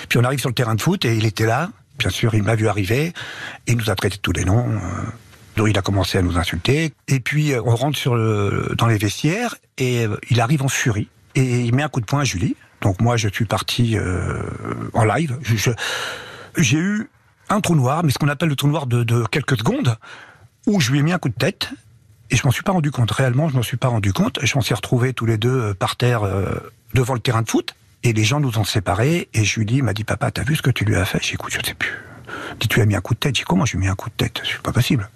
Puis 0.09 0.17
on 0.17 0.23
arrive 0.23 0.39
sur 0.39 0.49
le 0.49 0.55
terrain 0.55 0.73
de 0.73 0.81
foot 0.81 1.05
et 1.05 1.15
il 1.15 1.27
était 1.27 1.45
là. 1.45 1.69
Bien 1.99 2.09
sûr, 2.09 2.33
il 2.33 2.41
m'a 2.41 2.55
vu 2.55 2.67
arriver 2.67 3.13
et 3.67 3.71
il 3.73 3.77
nous 3.77 3.91
a 3.91 3.95
traité 3.95 4.17
tous 4.17 4.31
les 4.31 4.43
noms. 4.43 4.65
Donc 5.55 5.67
il 5.69 5.77
a 5.77 5.81
commencé 5.81 6.17
à 6.17 6.21
nous 6.21 6.37
insulter. 6.37 6.93
Et 7.07 7.19
puis 7.19 7.53
euh, 7.53 7.61
on 7.65 7.75
rentre 7.75 7.97
sur 7.97 8.15
le, 8.15 8.73
dans 8.77 8.87
les 8.87 8.97
vestiaires 8.97 9.55
et 9.77 10.05
euh, 10.05 10.17
il 10.29 10.41
arrive 10.41 10.63
en 10.63 10.67
furie 10.67 11.09
et 11.35 11.61
il 11.61 11.73
met 11.75 11.83
un 11.83 11.89
coup 11.89 12.01
de 12.01 12.05
poing 12.05 12.21
à 12.21 12.23
Julie. 12.23 12.55
Donc 12.81 13.01
moi 13.01 13.17
je 13.17 13.29
suis 13.29 13.45
parti 13.45 13.97
euh, 13.97 14.41
en 14.93 15.05
live. 15.05 15.37
J'ai 16.57 16.77
eu 16.77 17.09
un 17.49 17.61
trou 17.61 17.75
noir, 17.75 18.03
mais 18.03 18.11
ce 18.11 18.17
qu'on 18.19 18.29
appelle 18.29 18.49
le 18.49 18.55
trou 18.55 18.67
noir 18.67 18.87
de, 18.87 19.03
de 19.03 19.25
quelques 19.25 19.57
secondes, 19.57 19.97
où 20.67 20.79
je 20.79 20.91
lui 20.91 20.99
ai 20.99 21.01
mis 21.01 21.11
un 21.11 21.19
coup 21.19 21.29
de 21.29 21.33
tête 21.33 21.69
et 22.33 22.35
je 22.35 22.41
m'en 22.45 22.51
suis 22.51 22.63
pas 22.63 22.71
rendu 22.71 22.89
compte. 22.89 23.11
Réellement, 23.11 23.47
je 23.47 23.55
m'en 23.55 23.61
suis 23.61 23.77
pas 23.77 23.89
rendu 23.89 24.11
compte. 24.11 24.39
Je 24.41 24.55
m'en 24.55 24.61
suis 24.61 24.73
retrouvé 24.73 25.13
tous 25.13 25.27
les 25.27 25.37
deux 25.37 25.49
euh, 25.49 25.73
par 25.75 25.95
terre 25.95 26.23
euh, 26.23 26.55
devant 26.95 27.13
le 27.13 27.19
terrain 27.19 27.43
de 27.43 27.49
foot. 27.49 27.75
Et 28.01 28.11
les 28.11 28.23
gens 28.23 28.39
nous 28.39 28.57
ont 28.57 28.63
séparés. 28.63 29.29
Et 29.35 29.43
Julie 29.43 29.83
m'a 29.83 29.93
dit, 29.93 30.03
papa, 30.03 30.31
t'as 30.31 30.43
vu 30.43 30.55
ce 30.55 30.63
que 30.63 30.71
tu 30.71 30.83
lui 30.83 30.95
as 30.95 31.05
fait? 31.05 31.19
J'ai 31.21 31.29
dit, 31.29 31.33
écoute, 31.35 31.53
je 31.53 31.59
sais 31.63 31.75
plus. 31.75 31.93
Dit, 32.59 32.67
tu 32.67 32.81
as 32.81 32.85
mis 32.85 32.95
un 32.95 33.01
coup 33.01 33.13
de 33.13 33.19
tête. 33.19 33.35
J'ai 33.35 33.43
comment 33.43 33.65
je 33.65 33.73
lui 33.77 33.83
ai 33.83 33.87
mis 33.87 33.91
un 33.91 33.95
coup 33.95 34.09
de 34.09 34.15
tête? 34.15 34.41
C'est 34.43 34.61
pas 34.61 34.71
possible. 34.71 35.09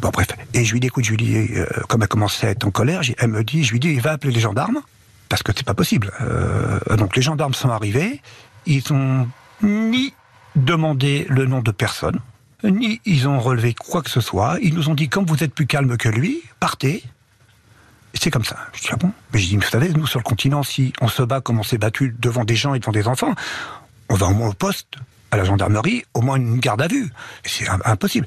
Bon, 0.00 0.10
bref. 0.10 0.28
Et 0.54 0.64
je 0.64 0.72
lui 0.72 0.80
dis, 0.80 0.86
écoute, 0.88 1.04
Julie, 1.04 1.36
euh, 1.56 1.66
comme 1.88 2.02
elle 2.02 2.08
commençait 2.08 2.46
à 2.46 2.50
être 2.50 2.64
en 2.66 2.70
colère, 2.70 3.02
j'ai- 3.02 3.16
elle 3.18 3.28
me 3.30 3.42
dit, 3.44 3.64
je 3.64 3.72
lui 3.72 3.80
dis, 3.80 3.94
va 3.98 4.12
appeler 4.12 4.32
les 4.32 4.40
gendarmes. 4.40 4.80
Parce 5.28 5.42
que 5.42 5.52
c'est 5.56 5.66
pas 5.66 5.74
possible. 5.74 6.12
Euh, 6.20 6.78
donc 6.96 7.16
les 7.16 7.22
gendarmes 7.22 7.54
sont 7.54 7.70
arrivés. 7.70 8.20
Ils 8.66 8.92
ont 8.92 9.26
ni 9.62 10.12
demandé 10.54 11.26
le 11.28 11.46
nom 11.46 11.60
de 11.62 11.70
personne, 11.70 12.20
ni 12.64 13.00
ils 13.04 13.26
ont 13.28 13.40
relevé 13.40 13.74
quoi 13.74 14.02
que 14.02 14.10
ce 14.10 14.20
soit. 14.20 14.58
Ils 14.62 14.74
nous 14.74 14.88
ont 14.88 14.94
dit, 14.94 15.08
comme 15.08 15.26
vous 15.26 15.42
êtes 15.42 15.52
plus 15.52 15.66
calme 15.66 15.96
que 15.96 16.08
lui, 16.08 16.42
partez. 16.60 17.02
c'est 18.14 18.30
comme 18.30 18.44
ça. 18.44 18.56
Je 18.72 18.80
dis, 18.82 18.88
ah 18.92 18.96
bon? 18.96 19.12
Mais 19.32 19.38
je 19.40 19.48
dis, 19.48 19.56
vous 19.56 19.62
savez, 19.62 19.90
nous, 19.90 20.06
sur 20.06 20.18
le 20.20 20.24
continent, 20.24 20.62
si 20.62 20.92
on 21.00 21.08
se 21.08 21.22
bat 21.22 21.40
comme 21.40 21.58
on 21.58 21.62
s'est 21.62 21.76
battu 21.78 22.14
devant 22.18 22.44
des 22.44 22.56
gens 22.56 22.74
et 22.74 22.78
devant 22.78 22.92
des 22.92 23.06
enfants, 23.08 23.34
on 24.08 24.14
va 24.14 24.26
au 24.26 24.32
moins 24.34 24.48
au 24.48 24.52
poste, 24.54 24.88
à 25.30 25.36
la 25.36 25.44
gendarmerie, 25.44 26.04
au 26.14 26.20
moins 26.20 26.36
une 26.36 26.58
garde 26.58 26.82
à 26.82 26.88
vue. 26.88 27.10
C'est 27.44 27.66
impossible. 27.84 28.26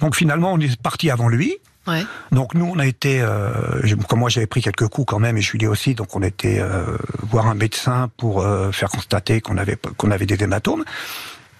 Donc 0.00 0.14
finalement, 0.14 0.52
on 0.52 0.60
est 0.60 0.80
parti 0.80 1.10
avant 1.10 1.28
lui. 1.28 1.56
Ouais. 1.86 2.02
Donc 2.32 2.54
nous, 2.54 2.64
on 2.66 2.78
a 2.80 2.86
été, 2.86 3.20
euh, 3.20 3.80
comme 4.08 4.18
moi 4.18 4.28
j'avais 4.28 4.46
pris 4.48 4.60
quelques 4.60 4.88
coups 4.88 5.06
quand 5.08 5.20
même, 5.20 5.36
et 5.36 5.40
Julie 5.40 5.68
aussi, 5.68 5.94
donc 5.94 6.16
on 6.16 6.22
était 6.22 6.58
euh, 6.58 6.84
voir 7.22 7.46
un 7.46 7.54
médecin 7.54 8.10
pour 8.16 8.42
euh, 8.42 8.72
faire 8.72 8.88
constater 8.90 9.40
qu'on 9.40 9.56
avait 9.56 9.76
qu'on 9.96 10.10
avait 10.10 10.26
des 10.26 10.42
hématomes. 10.42 10.84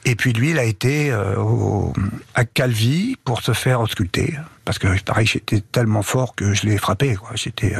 Et 0.04 0.14
puis 0.16 0.32
lui, 0.32 0.50
il 0.50 0.58
a 0.58 0.64
été 0.64 1.12
au- 1.36 1.92
à 2.34 2.44
Calvi 2.44 3.16
pour 3.24 3.40
se 3.42 3.52
faire 3.52 3.80
ausculter. 3.80 4.36
Parce 4.64 4.78
que 4.78 5.00
pareil, 5.02 5.26
j'étais 5.26 5.60
tellement 5.60 6.02
fort 6.02 6.34
que 6.36 6.54
je 6.54 6.66
l'ai 6.66 6.76
frappé. 6.78 7.14
Quoi. 7.16 7.30
J'étais, 7.34 7.74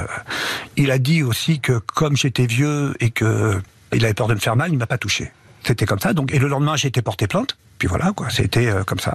Il 0.77 0.91
a 0.91 0.99
dit 0.99 1.23
aussi 1.23 1.61
que 1.61 1.79
comme 1.79 2.17
j'étais 2.17 2.47
vieux 2.47 2.95
et 3.01 3.11
que 3.11 3.61
il 3.93 4.05
avait 4.05 4.15
peur 4.15 4.27
de 4.29 4.35
me 4.35 4.41
faire 4.41 4.57
mal, 4.57 4.73
il 4.73 4.79
m'a 4.79 4.87
pas 4.87 4.99
touché. 4.99 5.31
C'était 5.67 5.87
comme 5.87 6.01
ça. 6.01 6.13
Donc 6.13 6.33
et 6.33 6.39
le 6.39 6.49
lendemain, 6.49 6.77
j'ai 6.77 6.89
été 6.89 7.03
porté 7.03 7.27
plainte. 7.27 7.57
Puis 7.79 7.89
voilà, 7.89 8.13
quoi. 8.13 8.31
C'était 8.31 8.67
euh, 8.67 8.85
comme 8.85 9.01
ça. 9.01 9.15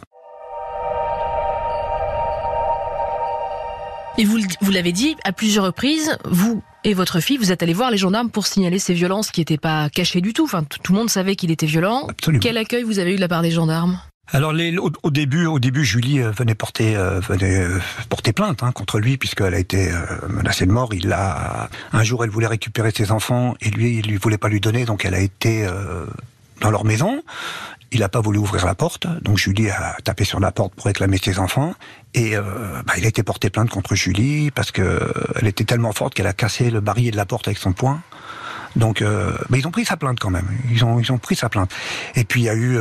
Et 4.17 4.25
vous, 4.25 4.71
l'avez 4.71 4.91
dit 4.91 5.15
à 5.23 5.31
plusieurs 5.31 5.65
reprises, 5.65 6.17
vous 6.25 6.61
et 6.83 6.93
votre 6.93 7.21
fille, 7.21 7.37
vous 7.37 7.51
êtes 7.51 7.63
allés 7.63 7.73
voir 7.73 7.91
les 7.91 7.97
gendarmes 7.97 8.29
pour 8.29 8.45
signaler 8.45 8.77
ces 8.77 8.93
violences 8.93 9.31
qui 9.31 9.39
n'étaient 9.39 9.57
pas 9.57 9.89
cachées 9.89 10.19
du 10.19 10.33
tout. 10.33 10.43
Enfin, 10.43 10.63
tout 10.63 10.91
le 10.91 10.97
monde 10.97 11.09
savait 11.09 11.35
qu'il 11.35 11.49
était 11.49 11.65
violent. 11.65 12.07
Absolument. 12.09 12.41
Quel 12.41 12.57
accueil 12.57 12.83
vous 12.83 12.99
avez 12.99 13.13
eu 13.13 13.15
de 13.15 13.21
la 13.21 13.29
part 13.29 13.41
des 13.41 13.51
gendarmes? 13.51 13.99
Alors 14.33 14.53
les, 14.53 14.77
au, 14.77 14.91
au 15.03 15.11
début, 15.11 15.45
au 15.45 15.59
début, 15.59 15.83
Julie 15.83 16.19
euh, 16.19 16.31
venait 16.31 16.55
porter 16.55 16.95
euh, 16.95 17.19
venait 17.19 17.59
euh, 17.59 17.79
porter 18.09 18.31
plainte 18.31 18.63
hein, 18.63 18.71
contre 18.71 18.99
lui 18.99 19.17
puisqu'elle 19.17 19.53
a 19.53 19.59
été 19.59 19.91
menacée 20.29 20.65
de 20.65 20.71
mort. 20.71 20.93
Il 20.93 21.11
a 21.13 21.69
un 21.93 22.03
jour, 22.03 22.23
elle 22.23 22.29
voulait 22.29 22.47
récupérer 22.47 22.91
ses 22.91 23.11
enfants 23.11 23.55
et 23.61 23.69
lui, 23.69 23.97
il 23.97 24.07
lui 24.07 24.17
voulait 24.17 24.37
pas 24.37 24.49
lui 24.49 24.59
donner, 24.59 24.85
donc 24.85 25.05
elle 25.05 25.15
a 25.15 25.19
été 25.19 25.67
dans 26.61 26.71
leur 26.71 26.85
maison. 26.85 27.21
Il 27.93 27.99
n'a 27.99 28.09
pas 28.09 28.21
voulu 28.21 28.39
ouvrir 28.39 28.65
la 28.65 28.73
porte, 28.73 29.05
donc 29.21 29.37
Julie 29.37 29.69
a 29.69 29.97
tapé 30.05 30.23
sur 30.23 30.39
la 30.39 30.53
porte 30.53 30.73
pour 30.75 30.85
réclamer 30.85 31.17
ses 31.17 31.39
enfants. 31.39 31.73
Et 32.13 32.37
euh, 32.37 32.81
bah, 32.85 32.93
il 32.97 33.03
a 33.03 33.09
été 33.09 33.21
porté 33.21 33.49
plainte 33.49 33.69
contre 33.69 33.95
Julie 33.95 34.49
parce 34.49 34.71
que 34.71 34.81
euh, 34.81 35.45
était 35.45 35.65
tellement 35.65 35.91
forte 35.91 36.13
qu'elle 36.13 36.27
a 36.27 36.33
cassé 36.33 36.71
le 36.71 36.79
barillet 36.79 37.11
de 37.11 37.17
la 37.17 37.25
porte 37.25 37.49
avec 37.49 37.57
son 37.57 37.73
poing. 37.73 38.01
Donc, 38.77 39.01
euh, 39.01 39.37
mais 39.49 39.59
ils 39.59 39.67
ont 39.67 39.71
pris 39.71 39.83
sa 39.83 39.97
plainte 39.97 40.21
quand 40.21 40.29
même. 40.29 40.47
Ils 40.71 40.85
ont, 40.85 41.17
pris 41.17 41.35
sa 41.35 41.49
plainte. 41.49 41.73
Et 42.15 42.23
puis 42.23 42.41
il 42.41 42.43
y 42.45 42.49
a 42.49 42.55
eu 42.55 42.77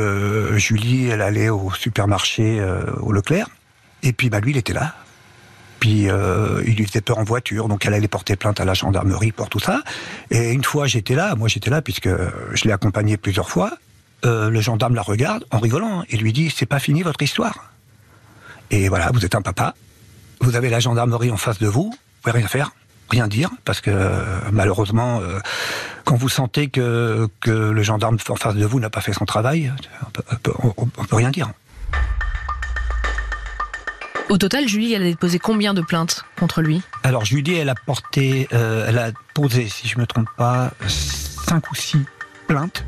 Julie, 0.57 1.09
elle 1.09 1.21
allait 1.21 1.49
au 1.49 1.73
supermarché 1.73 2.65
au 3.01 3.11
Leclerc. 3.11 3.49
Et 4.03 4.13
puis 4.13 4.29
bah 4.29 4.39
lui, 4.39 4.51
il 4.51 4.57
était 4.57 4.73
là. 4.73 4.95
Puis 5.81 6.09
euh, 6.09 6.63
il 6.65 6.75
lui 6.75 6.85
faisait 6.85 7.01
peur 7.01 7.17
en 7.17 7.25
voiture, 7.25 7.67
donc 7.67 7.85
elle 7.85 7.95
allait 7.95 8.07
porter 8.07 8.35
plainte 8.37 8.59
à 8.61 8.65
la 8.65 8.75
gendarmerie 8.75 9.33
pour 9.33 9.49
tout 9.49 9.59
ça. 9.59 9.81
Et 10.29 10.51
une 10.51 10.63
fois 10.63 10.85
j'étais 10.87 11.15
là, 11.15 11.35
moi 11.35 11.47
j'étais 11.49 11.71
là 11.71 11.81
puisque 11.81 12.07
je 12.53 12.63
l'ai 12.65 12.71
accompagné 12.71 13.17
plusieurs 13.17 13.49
fois. 13.49 13.71
euh, 14.23 14.49
le 14.49 14.61
gendarme 14.61 14.95
la 14.95 15.01
regarde 15.01 15.45
en 15.51 15.59
rigolant 15.59 16.03
et 16.09 16.17
lui 16.17 16.31
dit 16.33 16.53
c'est 16.55 16.67
pas 16.67 16.79
fini 16.79 17.01
votre 17.01 17.21
histoire. 17.21 17.71
Et 18.69 18.87
voilà, 18.89 19.09
vous 19.11 19.25
êtes 19.25 19.35
un 19.35 19.41
papa, 19.41 19.73
vous 20.39 20.55
avez 20.55 20.69
la 20.69 20.79
gendarmerie 20.79 21.31
en 21.31 21.37
face 21.37 21.57
de 21.57 21.67
vous, 21.67 21.89
vous 21.91 21.97
pouvez 22.21 22.37
rien 22.37 22.47
faire, 22.47 22.71
rien 23.09 23.27
dire, 23.27 23.49
parce 23.65 23.81
que 23.81 23.91
malheureusement, 24.51 25.19
euh, 25.21 25.39
quand 26.05 26.15
vous 26.15 26.29
sentez 26.29 26.69
que, 26.69 27.27
que 27.41 27.51
le 27.51 27.83
gendarme 27.83 28.17
en 28.29 28.35
face 28.35 28.55
de 28.55 28.65
vous 28.65 28.79
n'a 28.79 28.89
pas 28.89 29.01
fait 29.01 29.13
son 29.13 29.25
travail, 29.25 29.73
on 30.05 30.09
peut, 30.11 30.53
on 30.77 30.85
peut 31.05 31.15
rien 31.15 31.31
dire. 31.31 31.49
Au 34.31 34.37
total, 34.37 34.65
Julie, 34.65 34.93
elle 34.93 35.01
a 35.01 35.07
déposé 35.07 35.39
combien 35.39 35.73
de 35.73 35.81
plaintes 35.81 36.23
contre 36.39 36.61
lui 36.61 36.81
Alors 37.03 37.25
Julie, 37.25 37.55
elle 37.55 37.67
a 37.67 37.75
porté, 37.75 38.47
euh, 38.53 38.85
elle 38.87 38.97
a 38.97 39.11
posé, 39.33 39.67
si 39.67 39.89
je 39.89 39.99
me 39.99 40.05
trompe 40.05 40.29
pas, 40.37 40.71
cinq 40.87 41.69
ou 41.69 41.75
six 41.75 41.99
plaintes 42.47 42.85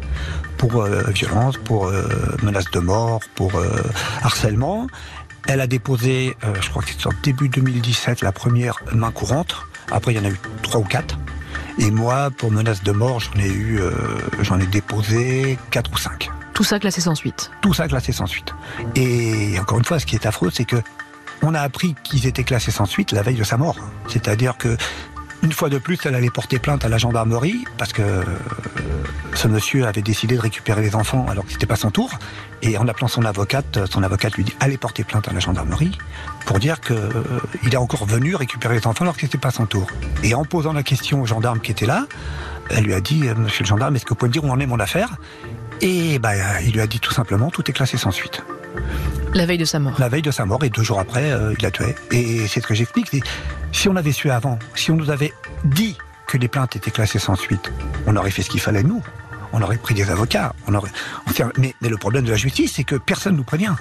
pour 0.58 0.82
euh, 0.82 1.04
violence, 1.10 1.58
pour 1.58 1.88
euh, 1.88 2.08
menace 2.44 2.72
de 2.72 2.80
mort, 2.80 3.20
pour 3.36 3.56
euh, 3.56 3.68
harcèlement. 4.22 4.88
Elle 5.46 5.60
a 5.60 5.68
déposé, 5.68 6.38
je 6.62 6.70
crois 6.70 6.82
que 6.82 6.92
c'est 6.98 7.08
en 7.08 7.14
début 7.24 7.50
2017, 7.50 8.22
la 8.22 8.32
première 8.32 8.80
main 8.94 9.12
courante. 9.12 9.58
Après, 9.92 10.14
il 10.14 10.18
y 10.18 10.22
en 10.22 10.26
a 10.26 10.30
eu 10.30 10.40
trois 10.62 10.80
ou 10.80 10.86
quatre. 10.86 11.18
Et 11.78 11.92
moi, 11.92 12.30
pour 12.32 12.52
menace 12.52 12.84
de 12.84 12.92
mort, 12.94 13.20
j'en 13.20 13.42
ai 13.42 13.50
eu, 13.50 13.82
euh, 13.82 13.92
j'en 14.42 14.62
ai 14.62 14.66
déposé 14.66 15.58
quatre 15.72 15.92
ou 15.92 15.98
cinq. 15.98 16.30
Tout 16.54 16.64
ça 16.64 16.80
classé 16.80 17.02
sans 17.02 17.16
suite. 17.16 17.52
Tout 17.62 17.74
ça 17.74 17.88
classé 17.88 18.12
sans 18.12 18.28
suite. 18.28 18.54
Et 18.96 19.60
encore 19.60 19.80
une 19.80 19.84
fois, 19.84 20.00
ce 20.00 20.06
qui 20.06 20.16
est 20.16 20.26
affreux, 20.26 20.52
c'est 20.54 20.66
que 20.66 20.78
on 21.44 21.54
a 21.54 21.62
appris 21.62 21.96
qu'ils 22.04 22.26
étaient 22.26 22.44
classés 22.44 22.72
sans 22.72 22.86
suite 22.86 23.12
la 23.12 23.22
veille 23.22 23.36
de 23.36 23.44
sa 23.44 23.58
mort. 23.58 23.78
C'est-à-dire 24.08 24.58
que 24.58 24.78
une 25.44 25.52
fois 25.52 25.68
de 25.68 25.78
plus, 25.78 26.00
elle 26.06 26.16
allait 26.16 26.30
porter 26.30 26.58
plainte 26.58 26.86
à 26.86 26.90
la 26.90 26.98
gendarmerie 26.98 27.66
parce 27.78 27.92
que 27.92 28.02
euh, 28.02 28.24
ce 29.34 29.50
monsieur 29.50 29.86
avait 29.86 30.02
décidé 30.02 30.38
de 30.38 30.42
récupérer 30.42 30.82
les 30.82 30.96
enfants 30.96 31.26
alors 31.30 31.46
que 31.46 31.52
c'était 31.52 31.66
pas 31.66 31.76
son 31.76 31.92
tour. 31.92 32.12
Et 32.62 32.78
en 32.78 32.88
appelant 32.88 33.10
son 33.10 33.26
avocate, 33.26 33.86
son 33.92 34.04
avocate 34.04 34.36
lui 34.36 34.46
dit 34.46 34.56
allez 34.62 34.78
porter 34.78 35.04
plainte 35.04 35.28
à 35.28 35.34
la 35.34 35.42
gendarmerie 35.42 35.98
pour 36.46 36.60
dire 36.60 36.80
que 36.80 36.94
euh, 36.94 37.10
il 37.64 37.74
est 37.74 37.78
encore 37.78 38.06
venu 38.06 38.36
récupérer 38.36 38.76
les 38.76 38.88
enfants 38.88 39.04
alors 39.04 39.16
que 39.16 39.22
c'était 39.22 39.38
pas 39.38 39.52
son 39.52 39.66
tour. 39.66 39.88
Et 40.24 40.34
en 40.34 40.46
posant 40.46 40.72
la 40.72 40.84
question 40.84 41.22
au 41.22 41.26
gendarme 41.26 41.60
qui 41.60 41.72
était 41.72 41.86
là, 41.86 42.06
elle 42.70 42.86
lui 42.86 42.94
a 42.94 43.02
dit 43.02 43.28
euh, 43.28 43.36
Monsieur 43.36 43.66
le 43.66 43.68
gendarme, 43.68 43.98
est-ce 43.98 44.06
que 44.06 44.10
vous 44.10 44.16
pouvez 44.16 44.30
me 44.30 44.34
dire 44.34 44.46
où 44.46 44.50
en 44.50 44.62
est 44.62 44.66
mon 44.66 44.80
affaire? 44.80 45.18
Et 45.82 46.20
bah, 46.20 46.62
il 46.62 46.72
lui 46.72 46.80
a 46.80 46.88
dit 46.88 47.02
tout 47.02 47.12
simplement 47.12 47.50
tout 47.50 47.70
est 47.70 47.74
classé 47.74 47.98
sans 47.98 48.12
suite 48.12 48.42
La 49.34 49.46
veille 49.46 49.58
de 49.58 49.66
sa 49.66 49.80
mort. 49.80 49.96
la 50.00 50.10
veille 50.10 50.22
de 50.22 50.32
sa 50.32 50.46
mort 50.46 50.64
et 50.64 50.70
deux 50.70 50.84
jours 50.84 51.00
après, 51.00 51.32
euh, 51.32 51.54
il 51.58 51.64
la 51.64 51.72
tué. 51.72 51.96
Et 52.12 52.48
c'est 52.48 52.62
ce 52.62 52.68
que 52.68 52.76
j'explique. 52.76 53.10
Si 53.72 53.90
on 53.90 53.96
avait 53.96 54.12
su 54.12 54.30
avant, 54.30 54.60
si 54.76 54.92
on 54.92 54.96
nous 54.96 55.10
avait 55.10 55.34
dit 55.64 55.98
que 56.28 56.38
les 56.38 56.48
plaintes 56.48 56.76
étaient 56.76 56.92
classées 56.92 57.20
sans 57.20 57.36
suite, 57.36 57.72
on 58.06 58.16
aurait 58.16 58.30
fait 58.32 58.44
ce 58.44 58.50
qu'il 58.50 58.60
fallait 58.60 58.84
nous. 58.84 59.02
On 59.52 59.62
aurait 59.62 59.78
pris 59.78 59.96
des 59.96 60.10
avocats. 60.12 60.54
On 60.68 60.74
aurait. 60.76 60.92
mais, 61.58 61.74
le 61.82 61.98
problème 61.98 62.26
de 62.26 62.32
la 62.32 62.38
justice, 62.38 62.74
c'est 62.76 62.84
que 62.84 62.96
personne 62.96 63.36
nous 63.36 63.44
prévient. 63.44 63.74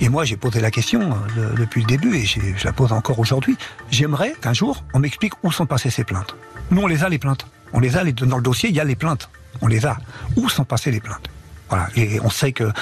Et 0.00 0.08
moi, 0.08 0.24
j'ai 0.24 0.36
posé 0.36 0.60
la 0.60 0.70
question 0.70 1.16
euh, 1.38 1.52
depuis 1.56 1.82
le 1.82 1.86
début 1.86 2.16
et 2.16 2.24
je 2.24 2.64
la 2.64 2.72
pose 2.72 2.92
encore 2.92 3.18
aujourd'hui. 3.18 3.56
J'aimerais 3.90 4.34
qu'un 4.40 4.52
jour, 4.54 4.82
on 4.94 4.98
m'explique 4.98 5.34
où 5.44 5.52
sont 5.52 5.66
passées 5.66 5.90
ces 5.90 6.04
plaintes. 6.04 6.34
Nous, 6.70 6.80
on 6.82 6.86
les 6.86 7.04
a, 7.04 7.08
les 7.08 7.18
plaintes. 7.18 7.46
On 7.72 7.80
les 7.80 7.96
a, 7.96 8.02
les- 8.04 8.12
dans 8.12 8.36
le 8.36 8.42
dossier, 8.42 8.70
il 8.70 8.74
y 8.74 8.80
a 8.80 8.84
les 8.84 8.96
plaintes. 8.96 9.28
On 9.60 9.66
les 9.68 9.84
a. 9.86 9.98
Où 10.36 10.48
sont 10.48 10.64
passées 10.64 10.90
les 10.90 11.00
plaintes? 11.00 11.28
Voilà. 11.68 11.88
Et 11.96 12.18
on 12.20 12.30
sait 12.30 12.52
que 12.52 12.72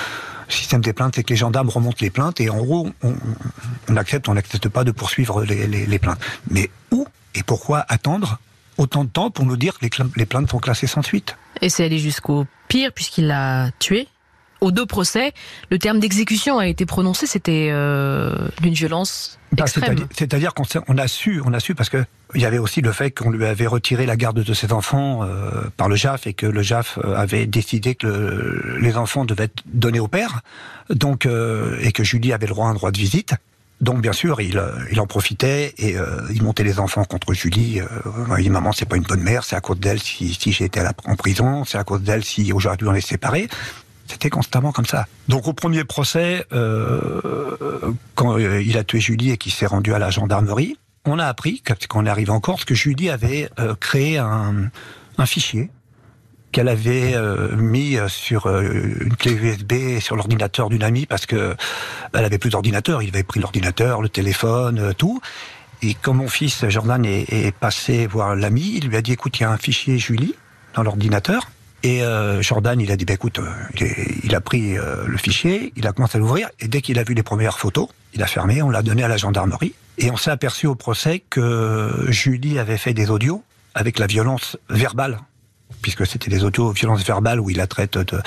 le 0.49 0.53
système 0.53 0.81
des 0.81 0.93
plaintes, 0.93 1.15
c'est 1.17 1.25
que 1.25 1.31
les 1.31 1.37
gendarmes 1.37 1.69
remontent 1.69 1.99
les 2.01 2.11
plaintes 2.11 2.41
et 2.41 2.51
en 2.51 2.59
gros, 2.59 2.91
on, 3.03 3.97
accepte, 3.97 4.29
on 4.29 4.35
n'accepte 4.35 4.69
pas 4.69 4.85
de 4.85 4.91
poursuivre 4.91 5.45
les, 5.45 5.99
plaintes. 5.99 6.21
Mais 6.51 6.71
où 6.91 7.07
et 7.35 7.43
pourquoi 7.43 7.85
attendre 7.89 8.39
autant 8.79 9.05
de 9.05 9.11
temps 9.11 9.31
pour 9.31 9.45
nous 9.45 9.57
dire 9.57 9.79
que 9.79 9.87
les 10.17 10.27
plaintes 10.27 10.51
sont 10.51 10.59
classées 10.59 10.87
sans 10.87 11.03
suite? 11.03 11.37
Et 11.61 11.69
c'est 11.69 11.85
allé 11.85 11.99
jusqu'au 11.99 12.47
pire 12.69 12.93
puisqu'il 12.93 13.27
l'a 13.27 13.71
tué. 13.79 14.09
Aux 14.61 14.73
deux 14.73 14.87
procès, 14.87 15.33
le 15.71 15.79
terme 15.79 16.01
d'exécution 16.01 16.59
a 16.59 16.67
été 16.67 16.85
prononcé, 16.85 17.27
c'était 17.27 17.69
euh, 17.71 18.49
d'une 18.61 18.75
violence 18.75 19.39
Bah, 19.53 19.65
extrême. 19.65 19.97
c'est-à-dire- 20.17 20.53
qu'on 20.55 20.65
on 20.89 20.99
a 20.99 21.07
su, 21.09 21.41
on 21.45 21.53
a 21.55 21.61
su 21.61 21.75
parce 21.77 21.89
que 21.91 22.05
il 22.35 22.41
y 22.41 22.45
avait 22.45 22.59
aussi 22.59 22.81
le 22.81 22.91
fait 22.93 23.11
qu'on 23.13 23.31
lui 23.31 23.45
avait 23.47 23.67
retiré 23.69 24.05
la 24.05 24.17
garde 24.17 24.43
de 24.43 24.55
ses 24.55 24.73
enfants 24.73 25.23
euh, 25.23 25.63
par 25.77 25.89
le 25.89 25.95
JAF 25.97 26.27
et 26.27 26.35
que 26.35 26.45
le 26.47 26.63
JAF 26.63 26.99
euh, 27.05 27.15
avait 27.17 27.47
décidé 27.47 27.95
que 27.95 28.07
le- 28.07 28.79
les 28.81 28.97
enfants 28.97 29.25
devaient 29.25 29.45
être 29.45 29.63
donnés 29.73 30.01
au 30.01 30.09
père, 30.09 30.41
donc 30.91 31.25
euh, 31.25 31.79
et 31.81 31.93
que 31.93 32.03
Julie 32.03 32.33
avait 32.33 32.47
le 32.47 32.53
droit 32.53 32.67
à 32.67 32.71
un 32.71 32.75
droit 32.75 32.91
de 32.91 32.99
visite. 32.99 33.35
Donc 33.81 34.01
bien 34.01 34.13
sûr, 34.13 34.41
il, 34.41 34.61
il 34.91 34.99
en 35.01 35.07
profitait 35.07 35.73
et 35.79 35.97
euh, 35.97 36.21
il 36.35 36.43
montait 36.43 36.65
les 36.65 36.81
enfants 36.81 37.05
contre 37.05 37.33
Julie. 37.33 37.81
Euh, 37.81 37.87
il 38.39 38.43
dit 38.43 38.51
maman, 38.51 38.73
c'est 38.73 38.87
pas 38.89 38.97
une 38.97 39.05
bonne 39.05 39.23
mère, 39.23 39.45
c'est 39.45 39.55
à 39.55 39.61
cause 39.61 39.79
d'elle 39.79 40.01
si, 40.01 40.35
si 40.35 40.51
j'ai 40.51 40.65
été 40.65 40.81
à 40.81 40.83
la- 40.83 40.93
en 41.05 41.15
prison, 41.15 41.65
c'est 41.65 41.79
à 41.79 41.85
cause 41.85 42.03
d'elle 42.03 42.25
si 42.25 42.53
aujourd'hui 42.53 42.89
on 42.89 42.95
est 42.95 43.01
séparés. 43.01 43.47
C'était 44.09 44.31
constamment 44.31 44.73
comme 44.73 44.87
ça. 44.87 45.07
Donc 45.29 45.47
au 45.47 45.53
premier 45.53 45.85
procès, 45.85 46.47
euh, 46.53 47.93
quand 48.15 48.39
euh, 48.39 48.63
il 48.63 48.79
a 48.79 48.85
tué 48.85 49.01
Julie 49.01 49.31
et 49.31 49.37
qu'il 49.37 49.53
s'est 49.53 49.67
rendu 49.67 49.93
à 49.93 49.99
la 49.99 50.11
gendarmerie, 50.11 50.79
on 51.05 51.19
a 51.19 51.27
appris, 51.27 51.63
quand 51.65 51.77
on 51.95 52.07
est 52.07 52.11
arrivé 52.11 52.31
en 52.31 52.41
Corse, 52.41 52.65
que 52.65 52.75
Julie 52.75 53.11
avait 53.11 53.49
euh, 53.59 53.75
créé 53.79 54.19
un, 54.19 54.71
fichier 55.27 55.71
qu'elle 56.53 56.69
avait 56.69 57.15
mis 57.57 57.99
sur 58.07 58.47
une 58.49 59.15
clé 59.17 59.33
USB 59.33 59.99
sur 60.01 60.17
l'ordinateur 60.17 60.71
d'une 60.71 60.83
amie 60.83 61.05
parce 61.05 61.27
que 61.27 61.57
elle 62.15 62.25
avait 62.25 62.39
plus 62.39 62.51
d'ordinateur. 62.51 63.03
Il 63.03 63.09
avait 63.11 63.25
pris 63.25 63.41
l'ordinateur, 63.41 64.01
le 64.01 64.09
téléphone, 64.09 64.95
tout. 64.97 65.21
Et 65.83 65.95
quand 65.95 66.15
mon 66.15 66.29
fils 66.29 66.67
Jordan 66.69 67.05
est, 67.05 67.31
est 67.33 67.55
passé 67.55 68.07
voir 68.07 68.37
l'ami, 68.37 68.75
il 68.77 68.89
lui 68.89 68.97
a 68.97 69.03
dit 69.03 69.13
écoute, 69.13 69.39
il 69.39 69.43
y 69.43 69.45
a 69.45 69.51
un 69.51 69.59
fichier 69.59 69.99
Julie 69.99 70.37
dans 70.75 70.85
l'ordinateur. 70.85 71.51
Et 71.83 72.03
euh, 72.03 72.43
Jordan, 72.43 72.81
il 72.81 72.91
a 72.91 72.97
dit, 72.97 73.05
bah, 73.05 73.15
écoute, 73.15 73.39
euh, 73.39 73.51
il, 74.25 74.35
a 74.35 74.41
pris 74.41 74.77
euh, 74.77 75.07
le 75.07 75.17
fichier, 75.17 75.73
il 75.77 75.87
a 75.87 75.93
commencé 75.93 76.19
à 76.19 76.21
l'ouvrir, 76.21 76.49
et 76.59 76.67
dès 76.67 76.81
qu'il 76.81 76.99
a 76.99 77.05
vu 77.05 77.15
les 77.15 77.23
premières 77.23 77.59
photos, 77.59 77.89
il 78.15 78.23
a 78.23 78.27
fermé, 78.27 78.63
on 78.63 78.71
l'a 78.71 78.83
donné 78.83 79.05
à 79.05 79.09
la 79.09 79.17
gendarmerie. 79.17 79.75
Et 79.99 80.11
on 80.11 80.17
s'est 80.17 80.31
aperçu 80.31 80.67
au 80.67 80.75
procès 80.75 81.23
que 81.31 82.07
Julie 82.09 82.59
avait 82.59 82.79
fait 82.79 82.95
des 82.95 83.11
audios 83.11 83.45
avec 83.75 83.99
la 83.99 84.07
violence 84.07 84.57
verbale, 84.71 85.21
puisque 85.83 86.07
c'était 86.07 86.31
des 86.31 86.43
audios 86.43 86.71
violence 86.71 87.05
verbale 87.05 87.39
où 87.39 87.51
il 87.51 87.59
la 87.59 87.67
traite 87.67 87.99
de 87.99 88.21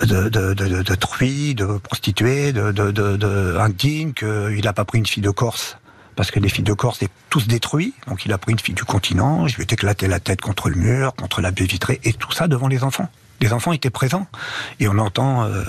de, 0.00 0.28
de, 0.28 0.54
de, 0.54 0.82
de, 0.82 0.94
truie, 0.94 1.54
de 1.54 1.78
prostituée, 1.78 2.52
de 2.52 3.56
indigne, 3.58 4.12
qu'il 4.12 4.64
n'a 4.64 4.72
pas 4.72 4.84
pris 4.84 4.98
une 4.98 5.06
fille 5.06 5.22
de 5.22 5.30
Corse 5.30 5.76
parce 6.16 6.30
que 6.30 6.40
les 6.40 6.48
filles 6.48 6.64
de 6.64 6.72
Corse 6.72 7.02
étaient 7.02 7.12
tous 7.30 7.46
détruits. 7.46 7.94
Donc 8.08 8.24
il 8.24 8.32
a 8.32 8.38
pris 8.38 8.52
une 8.52 8.58
fille 8.58 8.74
du 8.74 8.84
continent, 8.84 9.46
je 9.46 9.56
lui 9.56 9.62
ai 9.62 9.72
éclaté 9.72 10.08
la 10.08 10.18
tête 10.18 10.40
contre 10.40 10.68
le 10.70 10.76
mur, 10.76 11.14
contre 11.14 11.40
la 11.40 11.50
baie 11.50 11.64
vitrée, 11.64 12.00
et 12.02 12.12
tout 12.12 12.32
ça 12.32 12.48
devant 12.48 12.68
les 12.68 12.82
enfants. 12.82 13.08
Les 13.40 13.52
enfants 13.52 13.72
étaient 13.72 13.90
présents. 13.90 14.26
Et 14.80 14.88
on 14.88 14.98
entend 14.98 15.44
euh, 15.44 15.62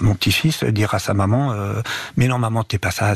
mon 0.00 0.14
petit-fils 0.14 0.64
dire 0.64 0.94
à 0.94 0.98
sa 0.98 1.14
maman 1.14 1.52
euh, 1.52 1.82
Mais 2.16 2.28
non, 2.28 2.38
maman, 2.38 2.62
t'es 2.62 2.78
pas 2.78 2.92
ça. 2.92 3.14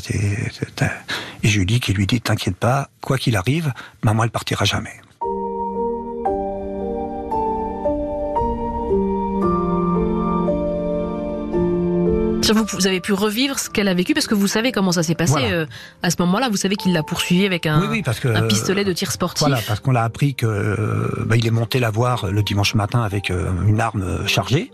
Et 1.43 1.49
Julie 1.49 1.81
qui 1.81 1.93
lui 1.93 2.07
dit 2.07 2.21
T'inquiète 2.21 2.57
pas, 2.57 2.89
quoi 3.01 3.17
qu'il 3.17 3.37
arrive, 3.37 3.73
maman, 4.03 4.25
elle 4.25 4.31
partira 4.31 4.65
jamais. 4.65 5.01
Vous, 12.53 12.87
avez 12.87 13.01
pu 13.01 13.13
revivre 13.13 13.59
ce 13.59 13.71
qu'elle 13.71 13.89
a 13.89 13.95
vécu 13.95 14.15
parce 14.15 14.27
que 14.27 14.35
vous 14.35 14.47
savez 14.47 14.73
comment 14.73 14.93
ça 14.93 15.03
s'est 15.03 15.15
passé 15.15 15.51
euh, 15.51 15.67
à 16.03 16.11
ce 16.11 16.17
moment-là. 16.21 16.49
Vous 16.49 16.57
savez 16.57 16.77
qu'il 16.77 16.93
l'a 16.93 17.03
poursuivi 17.03 17.47
avec 17.47 17.67
un, 17.67 17.81
un 17.81 18.43
pistolet 18.43 18.85
de 18.85 18.93
tir 18.93 19.11
sportif. 19.11 19.47
Voilà, 19.47 19.61
parce 19.67 19.81
qu'on 19.81 19.93
l'a 19.93 20.03
appris 20.03 20.35
que 20.35 20.47
euh, 20.47 21.25
bah, 21.27 21.37
il 21.37 21.47
est 21.47 21.51
monté 21.51 21.79
la 21.81 21.91
voir 21.91 22.27
le 22.27 22.43
dimanche 22.43 22.75
matin 22.75 23.03
avec 23.03 23.31
euh, 23.31 23.51
une 23.67 23.81
arme 23.81 24.27
chargée. 24.27 24.71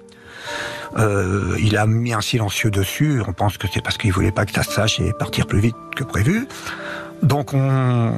il 0.96 1.76
a 1.76 1.86
mis 1.86 2.12
un 2.12 2.20
silencieux 2.20 2.70
dessus. 2.70 3.22
On 3.26 3.32
pense 3.32 3.58
que 3.58 3.66
c'est 3.72 3.82
parce 3.82 3.98
qu'il 3.98 4.12
voulait 4.12 4.32
pas 4.32 4.46
que 4.46 4.52
ça 4.52 4.62
se 4.62 4.72
sache 4.72 5.00
et 5.00 5.12
partir 5.12 5.46
plus 5.46 5.60
vite 5.60 5.76
que 5.94 6.04
prévu. 6.04 6.46
Donc 7.22 7.52
on, 7.52 8.14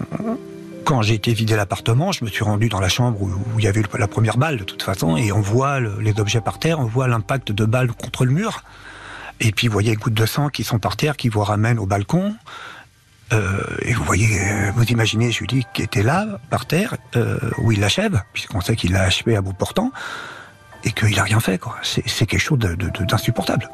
quand 0.85 1.03
j'ai 1.03 1.15
été 1.15 1.33
vider 1.33 1.57
l'appartement, 1.57 2.13
je 2.13 2.25
me 2.25 2.31
suis 2.31 2.45
rendu 2.45 2.69
dans 2.69 2.81
la 2.81 2.89
chambre 2.89 3.21
où, 3.23 3.31
il 3.59 3.65
y 3.65 3.69
avait 3.69 3.83
la 3.99 4.09
première 4.09 4.37
balle 4.37 4.59
de 4.59 4.65
toute 4.65 4.83
façon, 4.83 5.17
et 5.17 5.33
on 5.33 5.41
voit 5.41 5.81
les 5.81 6.19
objets 6.19 6.41
par 6.41 6.59
terre, 6.59 6.81
on 6.81 6.85
voit 6.85 7.09
l'impact 7.09 7.53
de 7.53 7.65
balles 7.65 7.93
contre 7.93 8.25
le 8.25 8.33
mur. 8.33 8.63
Et 9.45 9.51
puis 9.51 9.67
vous 9.67 9.73
voyez 9.73 9.97
gouttes 9.97 10.15
de 10.15 10.25
sang 10.25 10.49
qui 10.49 10.63
sont 10.63 10.79
par 10.79 10.97
terre, 10.97 11.17
qui 11.17 11.29
vous 11.29 11.43
ramènent 11.43 11.81
au 11.81 11.87
balcon. 11.87 12.35
Euh, 13.33 13.61
et 13.81 13.93
vous 13.93 14.05
voyez, 14.05 14.41
euh, 14.41 14.71
vous 14.77 14.85
imaginez 14.85 15.33
Julie 15.33 15.67
qui 15.75 15.83
était 15.83 16.05
là, 16.05 16.27
par 16.49 16.65
terre, 16.65 16.97
euh, 17.17 17.39
où 17.59 17.73
il 17.73 17.81
l'achève, 17.81 18.23
puisqu'on 18.33 18.61
sait 18.61 18.77
qu'il 18.77 18.93
l'a 18.93 19.03
achevé 19.03 19.35
à 19.35 19.41
bout 19.41 19.53
portant, 19.53 19.91
et 20.85 20.93
qu'il 20.93 21.17
n'a 21.17 21.25
rien 21.25 21.41
fait. 21.41 21.61
C'est, 21.83 22.27
quelque 22.27 22.39
chose 22.39 22.59
d'insupportable. 22.61 23.69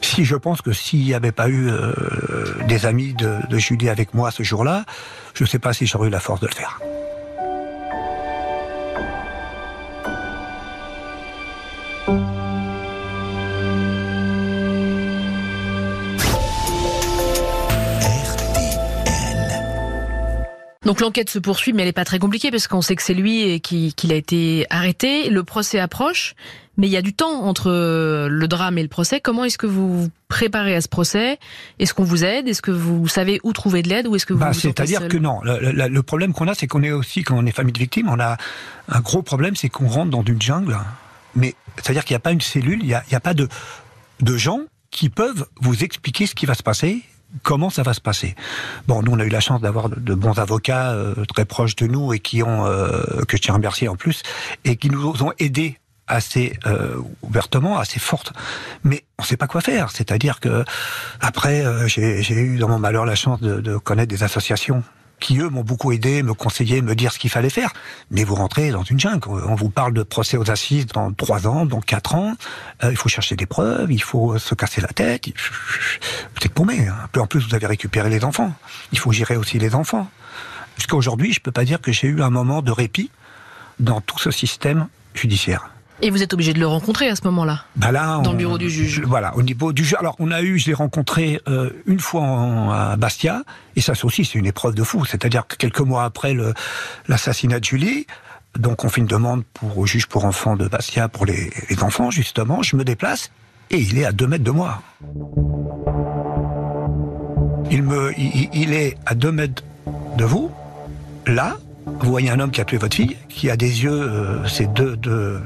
Si 0.00 0.24
je 0.24 0.34
pense 0.34 0.62
que 0.62 0.72
s'il 0.72 1.04
n'y 1.04 1.14
avait 1.14 1.32
pas 1.32 1.48
eu 1.48 1.70
des 2.66 2.86
amis 2.86 3.14
de 3.14 3.58
Julie 3.58 3.88
avec 3.88 4.14
moi 4.14 4.30
ce 4.30 4.42
jour-là, 4.42 4.84
je 5.34 5.44
ne 5.44 5.48
sais 5.48 5.58
pas 5.58 5.72
si 5.72 5.86
j'aurais 5.86 6.08
eu 6.08 6.10
la 6.10 6.20
force 6.20 6.40
de 6.40 6.46
le 6.46 6.54
faire. 6.54 6.78
Donc 20.88 21.00
l'enquête 21.02 21.28
se 21.28 21.38
poursuit, 21.38 21.74
mais 21.74 21.82
elle 21.82 21.88
n'est 21.90 21.92
pas 21.92 22.06
très 22.06 22.18
compliquée 22.18 22.50
parce 22.50 22.66
qu'on 22.66 22.80
sait 22.80 22.96
que 22.96 23.02
c'est 23.02 23.12
lui 23.12 23.60
qui, 23.60 23.92
qui 23.92 24.10
a 24.10 24.14
été 24.14 24.64
arrêté. 24.70 25.28
Le 25.28 25.44
procès 25.44 25.78
approche, 25.78 26.34
mais 26.78 26.86
il 26.86 26.90
y 26.90 26.96
a 26.96 27.02
du 27.02 27.12
temps 27.12 27.42
entre 27.42 27.68
le 27.70 28.48
drame 28.48 28.78
et 28.78 28.82
le 28.82 28.88
procès. 28.88 29.20
Comment 29.20 29.44
est-ce 29.44 29.58
que 29.58 29.66
vous 29.66 30.04
vous 30.04 30.08
préparez 30.28 30.74
à 30.74 30.80
ce 30.80 30.88
procès? 30.88 31.38
Est-ce 31.78 31.92
qu'on 31.92 32.04
vous 32.04 32.24
aide? 32.24 32.48
Est-ce 32.48 32.62
que 32.62 32.70
vous 32.70 33.06
savez 33.06 33.38
où 33.42 33.52
trouver 33.52 33.82
de 33.82 33.90
l'aide 33.90 34.06
ou 34.06 34.16
est-ce 34.16 34.24
que 34.24 34.32
vous, 34.32 34.40
bah, 34.40 34.54
C'est-à-dire 34.54 35.08
que 35.08 35.18
non. 35.18 35.42
Le, 35.42 35.88
le 35.88 36.02
problème 36.02 36.32
qu'on 36.32 36.48
a, 36.48 36.54
c'est 36.54 36.66
qu'on 36.66 36.82
est 36.82 36.90
aussi 36.90 37.22
quand 37.22 37.36
on 37.36 37.44
est 37.44 37.52
famille 37.52 37.74
de 37.74 37.78
victimes, 37.78 38.08
on 38.08 38.18
a 38.18 38.38
un 38.88 39.00
gros 39.00 39.20
problème, 39.20 39.56
c'est 39.56 39.68
qu'on 39.68 39.88
rentre 39.88 40.10
dans 40.10 40.24
une 40.24 40.40
jungle. 40.40 40.78
Mais 41.34 41.54
c'est-à-dire 41.76 42.06
qu'il 42.06 42.14
n'y 42.14 42.16
a 42.16 42.20
pas 42.20 42.32
une 42.32 42.40
cellule, 42.40 42.78
il 42.80 42.86
n'y 42.86 42.94
a, 42.94 43.04
a, 43.12 43.20
pas 43.20 43.34
de 43.34 43.46
de 44.22 44.36
gens 44.38 44.60
qui 44.90 45.10
peuvent 45.10 45.44
vous 45.60 45.84
expliquer 45.84 46.26
ce 46.26 46.34
qui 46.34 46.46
va 46.46 46.54
se 46.54 46.62
passer 46.62 47.02
comment 47.42 47.70
ça 47.70 47.82
va 47.82 47.94
se 47.94 48.00
passer? 48.00 48.34
Bon, 48.86 49.02
nous 49.02 49.12
on 49.12 49.18
a 49.18 49.24
eu 49.24 49.28
la 49.28 49.40
chance 49.40 49.60
d'avoir 49.60 49.88
de, 49.88 50.14
bons 50.14 50.38
avocats 50.38 50.92
euh, 50.92 51.14
très 51.26 51.44
proches 51.44 51.76
de 51.76 51.86
nous 51.86 52.12
et 52.12 52.20
qui 52.20 52.42
ont 52.42 52.66
euh, 52.66 53.22
que 53.26 53.36
je 53.36 53.42
tiens 53.42 53.54
à 53.54 53.56
remercier 53.56 53.88
en 53.88 53.96
plus 53.96 54.22
et 54.64 54.76
qui 54.76 54.90
nous 54.90 55.22
ont 55.22 55.32
aidés 55.38 55.78
assez 56.06 56.58
euh, 56.66 56.96
ouvertement, 57.22 57.78
assez 57.78 57.98
forte. 58.00 58.32
Mais 58.82 59.04
on 59.18 59.22
ne 59.22 59.26
sait 59.26 59.36
pas 59.36 59.46
quoi 59.46 59.60
faire. 59.60 59.90
C'est-à-dire 59.90 60.40
que 60.40 60.64
après, 61.20 61.64
j'ai 61.86 62.34
eu 62.34 62.56
dans 62.58 62.68
mon 62.68 62.78
malheur 62.78 63.04
la 63.04 63.14
chance 63.14 63.40
de, 63.40 63.60
de 63.60 63.76
connaître 63.76 64.08
des 64.08 64.22
associations 64.22 64.82
qui 65.20 65.38
eux 65.38 65.48
m'ont 65.48 65.62
beaucoup 65.62 65.92
aidé, 65.92 66.22
me 66.22 66.34
conseillé, 66.34 66.82
me 66.82 66.94
dire 66.94 67.12
ce 67.12 67.18
qu'il 67.18 67.30
fallait 67.30 67.50
faire. 67.50 67.72
Mais 68.10 68.24
vous 68.24 68.34
rentrez 68.34 68.70
dans 68.70 68.82
une 68.82 68.98
jungle. 68.98 69.28
On 69.28 69.54
vous 69.54 69.70
parle 69.70 69.92
de 69.92 70.02
procès 70.02 70.36
aux 70.36 70.50
assises 70.50 70.86
dans 70.86 71.12
trois 71.12 71.46
ans, 71.46 71.66
dans 71.66 71.80
quatre 71.80 72.14
ans. 72.14 72.34
Euh, 72.84 72.90
il 72.90 72.96
faut 72.96 73.08
chercher 73.08 73.36
des 73.36 73.46
preuves, 73.46 73.90
il 73.90 74.02
faut 74.02 74.38
se 74.38 74.54
casser 74.54 74.80
la 74.80 74.88
tête. 74.88 75.26
Vous 75.28 76.44
êtes 76.44 76.52
paumé. 76.52 76.88
Hein. 76.88 77.08
En 77.16 77.26
plus, 77.26 77.46
vous 77.46 77.54
avez 77.54 77.66
récupéré 77.66 78.10
les 78.10 78.24
enfants. 78.24 78.52
Il 78.92 78.98
faut 78.98 79.12
gérer 79.12 79.36
aussi 79.36 79.58
les 79.58 79.74
enfants. 79.74 80.08
Jusqu'à 80.76 80.96
aujourd'hui, 80.96 81.32
je 81.32 81.40
peux 81.40 81.52
pas 81.52 81.64
dire 81.64 81.80
que 81.80 81.90
j'ai 81.90 82.06
eu 82.06 82.22
un 82.22 82.30
moment 82.30 82.62
de 82.62 82.70
répit 82.70 83.10
dans 83.80 84.00
tout 84.00 84.18
ce 84.18 84.30
système 84.30 84.88
judiciaire. 85.14 85.70
Et 86.00 86.10
vous 86.10 86.22
êtes 86.22 86.32
obligé 86.32 86.52
de 86.52 86.60
le 86.60 86.66
rencontrer 86.66 87.08
à 87.08 87.16
ce 87.16 87.22
moment-là 87.24 87.64
bah 87.74 87.90
là, 87.90 88.20
Dans 88.22 88.32
le 88.32 88.38
bureau 88.38 88.56
du 88.56 88.70
juge 88.70 89.02
Voilà, 89.04 89.34
au 89.36 89.42
niveau 89.42 89.72
du 89.72 89.84
juge. 89.84 89.96
Alors, 89.98 90.14
on 90.20 90.30
a 90.30 90.42
eu, 90.42 90.58
je 90.58 90.66
l'ai 90.66 90.74
rencontré 90.74 91.40
euh, 91.48 91.70
une 91.86 91.98
fois 91.98 92.22
à 92.72 92.96
Bastia, 92.96 93.42
et 93.74 93.80
ça 93.80 93.92
aussi, 94.04 94.24
c'est 94.24 94.38
une 94.38 94.46
épreuve 94.46 94.74
de 94.74 94.84
fou. 94.84 95.04
C'est-à-dire 95.04 95.46
que 95.46 95.56
quelques 95.56 95.80
mois 95.80 96.04
après 96.04 96.36
l'assassinat 97.08 97.58
de 97.58 97.64
Julie, 97.64 98.06
donc 98.56 98.84
on 98.84 98.88
fait 98.88 99.00
une 99.00 99.06
demande 99.06 99.44
pour, 99.54 99.76
au 99.78 99.86
juge 99.86 100.06
pour 100.06 100.24
enfants 100.24 100.56
de 100.56 100.68
Bastia, 100.68 101.08
pour 101.08 101.26
les, 101.26 101.50
enfants, 101.82 102.10
justement, 102.10 102.62
je 102.62 102.76
me 102.76 102.84
déplace, 102.84 103.30
et 103.70 103.78
il 103.78 103.98
est 103.98 104.04
à 104.04 104.12
deux 104.12 104.26
mètres 104.26 104.44
de 104.44 104.50
moi. 104.52 104.82
Il, 107.70 107.82
me, 107.82 108.12
il, 108.18 108.72
est 108.72 108.96
à 109.04 109.14
deux 109.14 109.32
mètres 109.32 109.62
de 110.16 110.24
vous, 110.24 110.50
là, 111.26 111.56
vous 111.86 112.10
voyez 112.10 112.30
un 112.30 112.40
homme 112.40 112.50
qui 112.50 112.60
a 112.60 112.64
tué 112.64 112.78
votre 112.78 112.96
fille, 112.96 113.16
qui 113.28 113.50
a 113.50 113.56
des 113.56 113.82
yeux, 113.84 113.90
euh, 113.92 114.46
c'est 114.46 114.72
deux, 114.72 114.96
deux, 114.96 115.40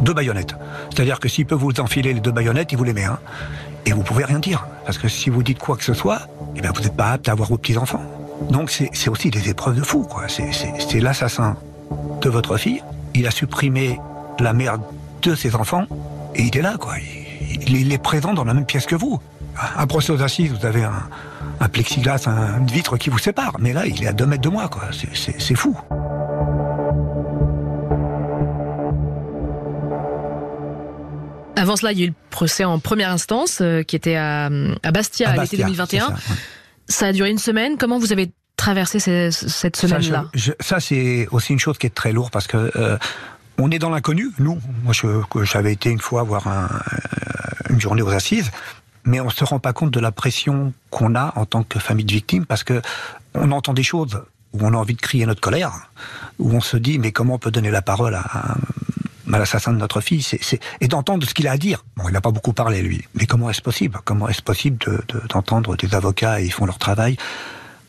deux 0.00 0.14
baïonnettes. 0.14 0.54
C'est-à-dire 0.90 1.20
que 1.20 1.28
s'il 1.28 1.46
peut 1.46 1.54
vous 1.54 1.72
enfiler 1.80 2.12
les 2.12 2.20
deux 2.20 2.32
baïonnettes, 2.32 2.72
il 2.72 2.78
vous 2.78 2.84
les 2.84 2.92
met. 2.92 3.04
Hein. 3.04 3.18
Et 3.86 3.92
vous 3.92 4.02
pouvez 4.02 4.24
rien 4.24 4.38
dire. 4.38 4.66
Parce 4.84 4.98
que 4.98 5.08
si 5.08 5.30
vous 5.30 5.42
dites 5.42 5.58
quoi 5.58 5.76
que 5.76 5.84
ce 5.84 5.94
soit, 5.94 6.22
eh 6.56 6.60
bien, 6.60 6.72
vous 6.74 6.82
n'êtes 6.82 6.96
pas 6.96 7.12
apte 7.12 7.28
à 7.28 7.32
avoir 7.32 7.48
vos 7.48 7.58
petits-enfants. 7.58 8.02
Donc 8.50 8.70
c'est 8.70 9.08
aussi 9.08 9.30
des 9.30 9.48
épreuves 9.48 9.76
de 9.76 9.82
fou. 9.82 10.06
C'est 10.28 11.00
l'assassin 11.00 11.56
de 12.20 12.28
votre 12.28 12.56
fille. 12.56 12.82
Il 13.14 13.26
a 13.26 13.30
supprimé 13.30 13.98
la 14.40 14.52
mère 14.52 14.78
de 15.22 15.34
ses 15.34 15.54
enfants 15.54 15.84
et 16.34 16.42
il 16.42 16.56
est 16.56 16.62
là. 16.62 16.76
quoi. 16.78 16.94
Il, 17.66 17.92
est 17.92 18.02
présent 18.02 18.34
dans 18.34 18.44
la 18.44 18.54
même 18.54 18.66
pièce 18.66 18.86
que 18.86 18.96
vous. 18.96 19.20
Un 19.76 19.86
procès 19.86 20.12
aux 20.12 20.22
assises, 20.22 20.50
vous 20.50 20.66
avez 20.66 20.82
un, 20.82 21.08
un 21.60 21.68
plexiglas, 21.68 22.26
une 22.26 22.66
vitre 22.66 22.96
qui 22.96 23.10
vous 23.10 23.18
sépare. 23.18 23.56
Mais 23.60 23.72
là, 23.72 23.86
il 23.86 24.02
est 24.02 24.08
à 24.08 24.12
deux 24.12 24.26
mètres 24.26 24.42
de 24.42 24.48
moi. 24.48 24.68
quoi. 24.68 24.84
C'est 24.92 25.54
fou. 25.54 25.76
Avant 31.62 31.76
cela, 31.76 31.92
il 31.92 31.98
y 32.00 32.02
a 32.02 32.06
eu 32.06 32.08
le 32.08 32.14
procès 32.30 32.64
en 32.64 32.80
première 32.80 33.12
instance 33.12 33.60
euh, 33.60 33.84
qui 33.84 33.94
était 33.94 34.16
à, 34.16 34.50
Bastia 34.92 35.30
à, 35.30 35.36
l'été 35.36 35.58
2021. 35.58 36.12
Ça, 36.88 37.06
a 37.06 37.12
duré 37.12 37.30
une 37.30 37.38
semaine. 37.38 37.78
Comment 37.78 38.00
vous 38.00 38.12
avez 38.12 38.32
traversé 38.56 38.98
cette 38.98 39.76
semaine-là? 39.76 40.26
Ça, 40.58 40.80
c'est 40.80 41.28
aussi 41.30 41.52
une 41.52 41.60
chose 41.60 41.78
qui 41.78 41.86
est 41.86 41.94
très 41.94 42.12
lourde 42.12 42.32
parce 42.32 42.48
que 42.48 42.72
euh, 42.74 42.98
on 43.58 43.70
est 43.70 43.78
dans 43.78 43.90
l'inconnu. 43.90 44.32
Nous, 44.40 44.58
moi, 44.82 44.92
j'avais 45.44 45.72
été 45.72 45.88
une 45.88 46.00
fois 46.00 46.24
voir 46.24 46.48
un, 46.48 46.68
une 47.70 47.80
journée 47.80 48.02
aux 48.02 48.10
assises, 48.10 48.50
mais 49.04 49.20
on 49.20 49.30
se 49.30 49.44
rend 49.44 49.60
pas 49.60 49.72
compte 49.72 49.92
de 49.92 50.00
la 50.00 50.10
pression 50.10 50.72
qu'on 50.90 51.14
a 51.14 51.32
en 51.36 51.46
tant 51.46 51.62
que 51.62 51.78
famille 51.78 52.04
de 52.04 52.12
victimes 52.12 52.44
parce 52.44 52.64
que 52.64 52.82
on 53.34 53.52
entend 53.52 53.72
des 53.72 53.84
choses 53.84 54.20
où 54.52 54.66
on 54.66 54.74
a 54.74 54.76
envie 54.76 54.94
de 54.94 55.00
crier 55.00 55.26
notre 55.26 55.40
colère, 55.40 55.70
où 56.40 56.52
on 56.52 56.60
se 56.60 56.76
dit 56.76 56.98
mais 56.98 57.12
comment 57.12 57.34
on 57.34 57.38
peut 57.38 57.52
donner 57.52 57.70
la 57.70 57.82
parole 57.82 58.16
à 58.16 58.24
à 58.24 58.56
l'assassin 59.26 59.72
de 59.72 59.78
notre 59.78 60.00
fille, 60.00 60.22
c'est, 60.22 60.60
et 60.80 60.88
d'entendre 60.88 61.26
ce 61.26 61.34
qu'il 61.34 61.46
a 61.48 61.52
à 61.52 61.56
dire. 61.56 61.84
Bon, 61.96 62.08
il 62.08 62.12
n'a 62.12 62.20
pas 62.20 62.30
beaucoup 62.30 62.52
parlé, 62.52 62.82
lui. 62.82 63.04
Mais 63.14 63.26
comment 63.26 63.50
est-ce 63.50 63.62
possible? 63.62 63.98
Comment 64.04 64.28
est-ce 64.28 64.42
possible 64.42 64.78
d'entendre 65.28 65.76
des 65.76 65.94
avocats, 65.94 66.40
et 66.40 66.44
ils 66.44 66.52
font 66.52 66.66
leur 66.66 66.78
travail, 66.78 67.16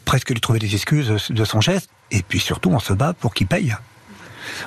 presque 0.05 0.29
lui 0.29 0.41
trouver 0.41 0.59
des 0.59 0.73
excuses 0.73 1.11
de 1.29 1.45
son 1.45 1.61
geste, 1.61 1.89
et 2.11 2.21
puis 2.21 2.39
surtout, 2.39 2.69
on 2.69 2.79
se 2.79 2.93
bat 2.93 3.13
pour 3.13 3.33
qu'il 3.33 3.47
paye. 3.47 3.75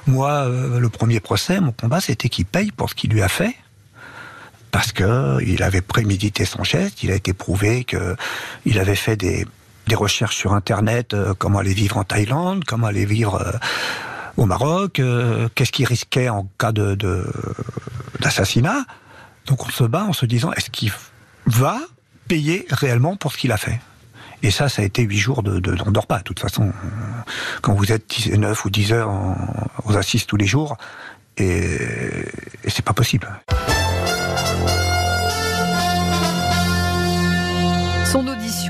Moi, 0.07 0.31
euh, 0.31 0.81
le 0.81 0.89
premier 0.89 1.21
procès, 1.21 1.61
mon 1.61 1.73
combat, 1.73 2.01
c'était 2.01 2.29
qu'il 2.29 2.47
paye 2.47 2.73
pour 2.73 2.89
ce 2.91 2.95
qu'il 2.95 3.11
lui 3.11 3.23
a 3.23 3.29
fait, 3.29 3.55
parce 4.71 4.93
que 4.93 5.39
il 5.47 5.63
avait 5.63 5.83
prémédité 5.83 6.45
son 6.45 6.65
geste, 6.65 7.03
il 7.03 7.11
a 7.11 7.15
été 7.15 7.33
prouvé 7.33 7.85
que 7.85 8.17
il 8.65 8.79
avait 8.79 8.97
fait 8.97 9.17
des, 9.17 9.47
des 9.87 9.95
recherches 9.95 10.37
sur 10.37 10.55
Internet, 10.55 11.15
euh, 11.15 11.35
comment 11.39 11.59
aller 11.59 11.75
vivre 11.75 11.99
en 11.99 12.05
Thaïlande, 12.05 12.65
comment 12.65 12.89
aller 12.89 13.07
vivre... 13.07 13.37
Euh, 13.37 13.53
au 14.37 14.47
Maroc, 14.47 15.01
euh, 15.01 15.49
qu'est-ce 15.55 15.73
qu'il 15.73 15.87
risquait 15.87 16.29
en 16.29 16.49
cas 16.59 16.73
de 16.73 16.97
d'assassinat. 18.21 18.85
Donc 19.47 19.67
on 19.67 19.71
se 19.71 19.85
bat 19.85 20.05
en 20.05 20.13
se 20.13 20.27
disant 20.27 20.53
est-ce 20.53 20.71
qu'il 20.71 20.93
va 21.47 21.79
payer 22.29 22.67
réellement 22.71 23.17
pour 23.17 23.33
ce 23.33 23.39
qu'il 23.39 23.53
a 23.53 23.57
fait? 23.57 23.81
Et 24.43 24.51
ça, 24.51 24.69
ça 24.69 24.83
a 24.83 24.85
été 24.85 25.03
huit 25.03 25.19
jours 25.19 25.43
de, 25.43 25.61
de 25.61 25.77
on 25.87 25.91
dort 25.91 26.07
pas. 26.07 26.19
De 26.19 26.23
toute 26.23 26.41
façon, 26.41 26.73
quand 27.63 27.75
vous 27.75 27.91
êtes 27.93 28.27
9 28.27 28.65
ou 28.65 28.71
10 28.71 28.93
heures 28.93 29.11
aux 29.85 29.97
assises 29.97 30.27
tous 30.27 30.37
les 30.37 30.47
jours, 30.47 30.77
et, 31.39 31.79
et 32.65 32.71
c'est 32.71 32.85
pas 32.85 32.93
possible. 32.93 33.29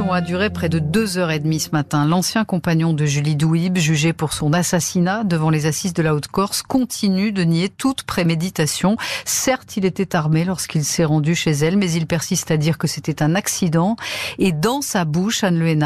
A 0.04 0.20
duré 0.20 0.50
près 0.50 0.68
de 0.68 0.78
deux 0.78 1.16
heures 1.16 1.30
et 1.30 1.38
demie 1.38 1.58
ce 1.58 1.70
matin. 1.70 2.04
L'ancien 2.04 2.44
compagnon 2.44 2.92
de 2.92 3.06
Julie 3.06 3.34
Douib, 3.34 3.78
jugé 3.78 4.12
pour 4.12 4.34
son 4.34 4.52
assassinat 4.52 5.24
devant 5.24 5.48
les 5.48 5.64
assises 5.64 5.94
de 5.94 6.02
la 6.02 6.14
Haute-Corse, 6.14 6.62
continue 6.62 7.32
de 7.32 7.42
nier 7.42 7.70
toute 7.70 8.02
préméditation. 8.02 8.96
Certes, 9.24 9.76
il 9.78 9.86
était 9.86 10.14
armé 10.14 10.44
lorsqu'il 10.44 10.84
s'est 10.84 11.06
rendu 11.06 11.34
chez 11.34 11.52
elle, 11.52 11.78
mais 11.78 11.90
il 11.90 12.06
persiste 12.06 12.50
à 12.50 12.58
dire 12.58 12.76
que 12.76 12.86
c'était 12.86 13.22
un 13.22 13.34
accident. 13.34 13.96
Et 14.38 14.52
dans 14.52 14.82
sa 14.82 15.06
bouche, 15.06 15.42
Anne 15.44 15.58
Le 15.58 15.76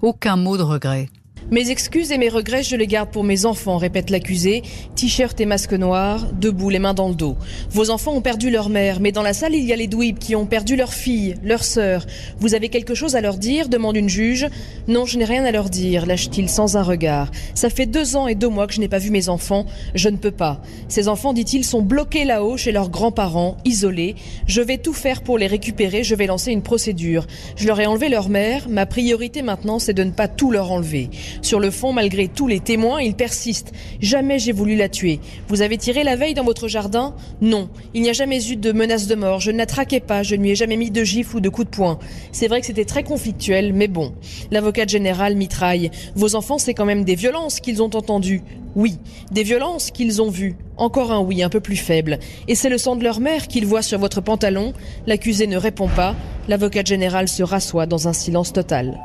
aucun 0.00 0.36
mot 0.36 0.56
de 0.56 0.62
regret. 0.62 1.08
Mes 1.50 1.70
excuses 1.70 2.10
et 2.10 2.16
mes 2.16 2.30
regrets, 2.30 2.62
je 2.62 2.74
les 2.74 2.86
garde 2.86 3.10
pour 3.10 3.22
mes 3.22 3.44
enfants, 3.44 3.76
répète 3.76 4.08
l'accusé, 4.08 4.62
t-shirt 4.96 5.38
et 5.40 5.46
masque 5.46 5.74
noir, 5.74 6.26
debout, 6.32 6.70
les 6.70 6.78
mains 6.78 6.94
dans 6.94 7.08
le 7.08 7.14
dos. 7.14 7.36
Vos 7.70 7.90
enfants 7.90 8.14
ont 8.14 8.22
perdu 8.22 8.50
leur 8.50 8.70
mère, 8.70 8.98
mais 8.98 9.12
dans 9.12 9.22
la 9.22 9.34
salle, 9.34 9.54
il 9.54 9.64
y 9.64 9.72
a 9.72 9.76
les 9.76 9.86
douibs 9.86 10.18
qui 10.18 10.34
ont 10.36 10.46
perdu 10.46 10.74
leur 10.74 10.94
fille, 10.94 11.34
leur 11.44 11.62
sœur. 11.62 12.06
Vous 12.38 12.54
avez 12.54 12.70
quelque 12.70 12.94
chose 12.94 13.14
à 13.14 13.20
leur 13.20 13.36
dire 13.36 13.68
demande 13.68 13.96
une 13.96 14.08
juge. 14.08 14.48
Non, 14.88 15.04
je 15.04 15.18
n'ai 15.18 15.26
rien 15.26 15.44
à 15.44 15.52
leur 15.52 15.68
dire, 15.68 16.06
lâche-t-il 16.06 16.48
sans 16.48 16.78
un 16.78 16.82
regard. 16.82 17.30
Ça 17.54 17.68
fait 17.68 17.86
deux 17.86 18.16
ans 18.16 18.26
et 18.26 18.34
deux 18.34 18.48
mois 18.48 18.66
que 18.66 18.72
je 18.72 18.80
n'ai 18.80 18.88
pas 18.88 18.98
vu 18.98 19.10
mes 19.10 19.28
enfants, 19.28 19.66
je 19.94 20.08
ne 20.08 20.16
peux 20.16 20.30
pas. 20.30 20.62
Ces 20.88 21.08
enfants, 21.08 21.34
dit-il, 21.34 21.64
sont 21.64 21.82
bloqués 21.82 22.24
là-haut 22.24 22.56
chez 22.56 22.72
leurs 22.72 22.88
grands-parents, 22.88 23.58
isolés. 23.66 24.14
Je 24.46 24.62
vais 24.62 24.78
tout 24.78 24.94
faire 24.94 25.22
pour 25.22 25.36
les 25.36 25.46
récupérer, 25.46 26.04
je 26.04 26.14
vais 26.14 26.26
lancer 26.26 26.52
une 26.52 26.62
procédure. 26.62 27.26
Je 27.56 27.66
leur 27.66 27.78
ai 27.80 27.86
enlevé 27.86 28.08
leur 28.08 28.30
mère, 28.30 28.68
ma 28.70 28.86
priorité 28.86 29.42
maintenant, 29.42 29.78
c'est 29.78 29.92
de 29.92 30.04
ne 30.04 30.10
pas 30.10 30.26
tout 30.26 30.50
leur 30.50 30.72
enlever. 30.72 31.10
Sur 31.42 31.60
le 31.60 31.70
fond, 31.70 31.92
malgré 31.92 32.28
tous 32.28 32.46
les 32.46 32.60
témoins, 32.60 33.00
il 33.00 33.14
persiste. 33.14 33.72
Jamais 34.00 34.38
j'ai 34.38 34.52
voulu 34.52 34.76
la 34.76 34.88
tuer. 34.88 35.20
Vous 35.48 35.62
avez 35.62 35.78
tiré 35.78 36.04
la 36.04 36.16
veille 36.16 36.34
dans 36.34 36.44
votre 36.44 36.68
jardin? 36.68 37.14
Non. 37.40 37.68
Il 37.94 38.02
n'y 38.02 38.10
a 38.10 38.14
jamais 38.14 38.44
eu 38.50 38.56
de 38.56 38.72
menace 38.72 39.06
de 39.06 39.14
mort. 39.14 39.40
Je 39.40 39.50
ne 39.50 39.58
la 39.58 39.66
traquais 39.66 40.00
pas. 40.00 40.22
Je 40.22 40.36
ne 40.36 40.42
lui 40.42 40.50
ai 40.50 40.56
jamais 40.56 40.76
mis 40.76 40.90
de 40.90 41.04
gifle 41.04 41.36
ou 41.36 41.40
de 41.40 41.48
coup 41.48 41.64
de 41.64 41.68
poing. 41.68 41.98
C'est 42.32 42.48
vrai 42.48 42.60
que 42.60 42.66
c'était 42.66 42.84
très 42.84 43.02
conflictuel, 43.02 43.72
mais 43.72 43.88
bon. 43.88 44.14
L'avocat 44.50 44.86
général 44.86 45.36
mitraille. 45.36 45.90
Vos 46.14 46.34
enfants, 46.34 46.58
c'est 46.58 46.74
quand 46.74 46.84
même 46.84 47.04
des 47.04 47.14
violences 47.14 47.60
qu'ils 47.60 47.82
ont 47.82 47.90
entendues. 47.94 48.42
Oui, 48.76 48.98
des 49.30 49.44
violences 49.44 49.92
qu'ils 49.92 50.20
ont 50.20 50.30
vues. 50.30 50.56
Encore 50.76 51.12
un 51.12 51.20
oui, 51.20 51.42
un 51.42 51.48
peu 51.48 51.60
plus 51.60 51.76
faible. 51.76 52.18
Et 52.48 52.56
c'est 52.56 52.68
le 52.68 52.78
sang 52.78 52.96
de 52.96 53.04
leur 53.04 53.20
mère 53.20 53.46
qu'ils 53.46 53.66
voient 53.66 53.82
sur 53.82 54.00
votre 54.00 54.20
pantalon. 54.20 54.72
L'accusé 55.06 55.46
ne 55.46 55.56
répond 55.56 55.88
pas. 55.88 56.16
L'avocat 56.48 56.82
général 56.84 57.28
se 57.28 57.42
rassoit 57.42 57.86
dans 57.86 58.08
un 58.08 58.12
silence 58.12 58.52
total. 58.52 58.98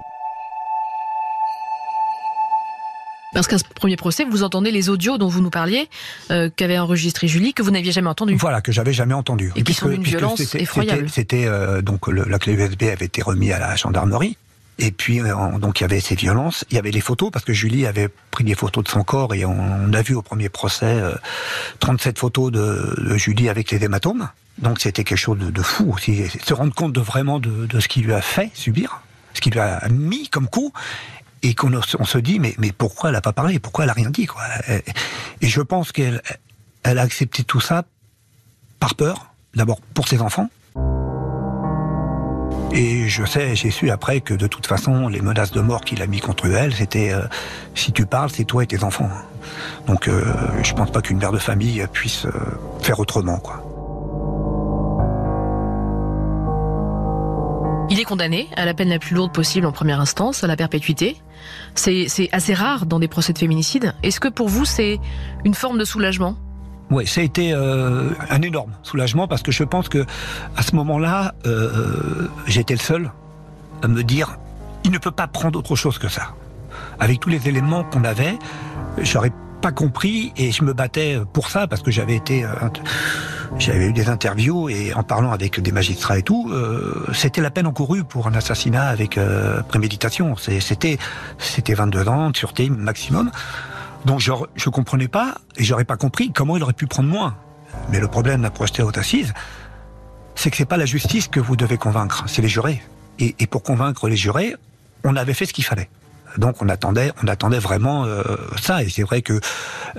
Parce 3.40 3.48
qu'à 3.48 3.58
ce 3.58 3.64
premier 3.74 3.96
procès, 3.96 4.26
vous 4.26 4.44
entendez 4.44 4.70
les 4.70 4.90
audios 4.90 5.18
dont 5.18 5.30
vous 5.30 5.40
nous 5.40 5.50
parliez, 5.50 5.88
euh, 6.30 6.50
qu'avait 6.54 6.78
enregistré 6.78 7.30
Julie, 7.30 7.54
que 7.54 7.64
vous 7.64 7.72
n'aviez 7.72 7.94
jamais 7.94 8.10
entendu. 8.10 8.36
Voilà, 8.36 8.60
que 8.60 8.74
j'avais 8.74 8.92
jamais 8.92 9.14
entendu. 9.14 9.54
Et 9.56 9.64
qui 9.64 9.74
sont 9.74 9.88
d'une 9.88 10.04
violence 10.04 10.56
effroyable. 10.56 11.08
C'était 11.10 11.46
euh, 11.46 11.82
donc 11.82 12.10
le, 12.10 12.26
la 12.26 12.38
clé 12.38 12.52
USB 12.52 12.84
avait 12.84 13.06
été 13.06 13.22
remise 13.22 13.54
à 13.54 13.60
la 13.60 13.78
gendarmerie. 13.78 14.36
Et 14.78 14.92
puis 14.92 15.22
euh, 15.22 15.58
donc 15.58 15.80
il 15.80 15.84
y 15.84 15.86
avait 15.86 16.02
ces 16.02 16.16
violences, 16.16 16.66
il 16.70 16.76
y 16.76 16.80
avait 16.80 16.92
les 16.92 17.00
photos 17.00 17.32
parce 17.32 17.46
que 17.46 17.54
Julie 17.54 17.86
avait 17.86 18.10
pris 18.30 18.44
des 18.44 18.56
photos 18.56 18.84
de 18.84 18.90
son 18.90 19.04
corps 19.04 19.34
et 19.34 19.46
on, 19.46 19.94
a 19.94 20.02
vu 20.02 20.16
au 20.16 20.22
premier 20.22 20.50
procès 20.50 21.02
37 21.80 22.18
euh, 22.18 22.20
photos 22.20 22.52
de, 22.52 22.94
de, 22.98 23.16
Julie 23.16 23.48
avec 23.48 23.72
les 23.72 23.82
hématomes. 23.82 24.28
Donc 24.58 24.82
c'était 24.82 25.06
quelque 25.06 25.18
chose 25.18 25.38
de, 25.38 25.50
de, 25.50 25.62
fou 25.62 25.94
aussi, 25.94 26.26
se 26.44 26.54
rendre 26.54 26.76
compte 26.76 26.92
de 26.92 27.00
vraiment 27.00 27.40
de, 27.40 27.68
de 27.68 27.80
ce 27.80 27.88
qu'il 27.88 28.04
lui 28.04 28.14
a 28.14 28.22
fait 28.22 28.52
subir, 28.54 29.02
ce 29.34 29.40
qu'il 29.40 29.54
lui 29.54 29.62
a 29.62 29.88
mis 29.90 30.28
comme 30.28 30.50
coup 30.50 30.74
et 31.44 31.54
qu'on 31.54 31.74
on 31.74 32.06
se 32.06 32.18
dit 32.18 32.40
mais, 32.40 32.56
mais 32.58 32.72
pourquoi 32.72 33.10
elle 33.10 33.16
n'a 33.16 33.22
pas 33.22 33.34
parlé? 33.34 33.60
Pourquoi 33.60 33.86
elle 33.86 33.90
n'a 33.90 33.94
rien 33.94 34.10
dit 34.10 34.26
quoi? 34.26 34.44
Et 35.42 35.48
je 35.48 35.62
pense 35.62 35.92
qu'elle 35.92 36.22
elle 36.84 37.00
a 37.00 37.02
accepté 37.02 37.44
tout 37.44 37.60
ça 37.60 37.84
par 38.80 38.96
peur, 38.96 39.34
d'abord 39.56 39.80
pour 39.94 40.08
ses 40.08 40.22
enfants. 40.22 40.50
Et 42.72 43.08
je 43.10 43.26
sais, 43.26 43.56
j'ai 43.56 43.72
su 43.72 43.90
après 43.90 44.22
que 44.22 44.34
de 44.34 44.46
toute 44.46 44.68
façon, 44.68 45.08
les 45.08 45.22
menaces 45.22 45.52
de 45.52 45.60
mort 45.60 45.82
qu'il 45.82 46.02
a 46.04 46.08
mis 46.08 46.20
contre 46.20 46.46
elle, 46.46 46.74
c'était 46.74 47.12
euh, 47.12 47.24
si 47.74 47.92
tu 47.92 48.06
parles, 48.06 48.30
c'est 48.30 48.46
toi 48.46 48.64
et 48.64 48.68
tes 48.68 48.84
enfants. 48.84 49.10
Donc 49.88 50.08
euh, 50.08 50.24
je 50.64 50.74
pense 50.74 50.92
pas 50.92 51.02
qu'une 51.02 51.18
mère 51.18 51.32
de 51.32 51.40
famille 51.40 51.86
puisse 51.92 52.26
euh, 52.26 52.32
faire 52.82 53.00
autrement 53.00 53.40
quoi. 53.40 53.66
Il 57.92 58.00
est 58.00 58.04
condamné 58.04 58.48
à 58.56 58.66
la 58.66 58.76
peine 58.76 58.90
la 58.90 59.00
plus 59.00 59.16
lourde 59.16 59.34
possible 59.34 59.66
en 59.66 59.72
première 59.72 60.00
instance, 60.00 60.44
à 60.44 60.48
la 60.48 60.56
perpétuité. 60.56 61.18
C'est 61.76 62.30
assez 62.32 62.54
rare 62.54 62.86
dans 62.86 63.00
des 63.00 63.08
procès 63.08 63.34
de 63.34 63.38
féminicide. 63.38 63.94
Est-ce 64.04 64.20
que 64.20 64.28
pour 64.28 64.50
vous, 64.50 64.66
c'est 64.66 65.00
une 65.46 65.54
forme 65.54 65.78
de 65.78 65.86
soulagement? 65.86 66.36
Oui, 66.92 67.06
ça 67.06 67.22
a 67.22 67.24
été 67.24 67.54
euh, 67.54 68.10
un 68.30 68.42
énorme 68.42 68.72
soulagement 68.82 69.28
parce 69.28 69.44
que 69.44 69.52
je 69.52 69.64
pense 69.64 69.90
que 69.90 70.06
à 70.58 70.64
ce 70.64 70.76
moment-là, 70.76 71.36
euh, 71.46 72.28
j'étais 72.48 72.74
le 72.74 72.80
seul 72.80 73.12
à 73.84 73.88
me 73.88 74.04
dire 74.04 74.38
il 74.84 74.92
ne 74.92 74.98
peut 74.98 75.12
pas 75.12 75.28
prendre 75.28 75.60
autre 75.60 75.76
chose 75.76 76.00
que 76.00 76.08
ça. 76.08 76.34
Avec 77.00 77.20
tous 77.20 77.30
les 77.30 77.48
éléments 77.48 77.84
qu'on 77.84 78.04
avait, 78.04 78.38
j'aurais 78.98 79.32
pas 79.62 79.72
compris 79.72 80.34
et 80.36 80.52
je 80.52 80.64
me 80.64 80.74
battais 80.74 81.20
pour 81.32 81.50
ça 81.50 81.68
parce 81.68 81.82
que 81.84 81.92
j'avais 81.92 82.16
été 82.16 82.44
euh, 82.44 82.50
j'avais 83.58 83.88
eu 83.88 83.94
des 83.94 84.10
interviews 84.10 84.70
et 84.70 84.94
en 84.94 85.04
parlant 85.04 85.32
avec 85.32 85.60
des 85.60 85.72
magistrats 85.72 86.18
et 86.18 86.24
tout, 86.24 86.50
euh, 86.52 87.06
c'était 87.14 87.42
la 87.42 87.52
peine 87.52 87.68
encourue 87.68 88.04
pour 88.04 88.28
un 88.28 88.34
assassinat 88.34 88.88
avec 88.88 89.18
euh, 89.18 89.62
préméditation. 89.64 90.36
C'était 90.38 90.98
c'était 91.38 91.74
22 91.74 92.08
ans 92.08 92.32
sûreté 92.34 92.70
maximum. 92.70 93.32
Donc 94.06 94.20
je 94.20 94.32
je 94.56 94.70
comprenais 94.70 95.08
pas 95.08 95.36
et 95.58 95.64
j'aurais 95.64 95.86
pas 95.86 95.98
compris 95.98 96.32
comment 96.32 96.58
il 96.58 96.64
aurait 96.64 96.74
pu 96.74 96.88
prendre 96.88 97.10
moins. 97.10 97.36
Mais 97.92 98.00
le 98.00 98.08
problème 98.08 98.42
d'un 98.44 98.50
procès 98.50 98.82
haute 98.84 98.98
assise, 98.98 99.34
c'est 100.36 100.52
que 100.52 100.58
c'est 100.58 100.66
pas 100.66 100.78
la 100.78 100.86
justice 100.86 101.28
que 101.28 101.40
vous 101.40 101.56
devez 101.56 101.78
convaincre, 101.78 102.26
c'est 102.28 102.42
les 102.42 102.48
jurés. 102.48 102.82
Et, 103.20 103.36
et 103.40 103.48
pour 103.48 103.64
convaincre 103.64 104.08
les 104.08 104.16
jurés, 104.16 104.56
on 105.04 105.16
avait 105.16 105.34
fait 105.34 105.46
ce 105.46 105.54
qu'il 105.54 105.66
fallait. 105.66 105.90
Donc 106.38 106.62
on 106.62 106.70
attendait, 106.70 107.12
on 107.24 107.28
attendait 107.28 107.60
vraiment 107.60 108.06
euh, 108.06 108.24
ça. 108.62 108.84
Et 108.84 108.90
c'est 108.90 109.04
vrai 109.04 109.22
que 109.22 109.40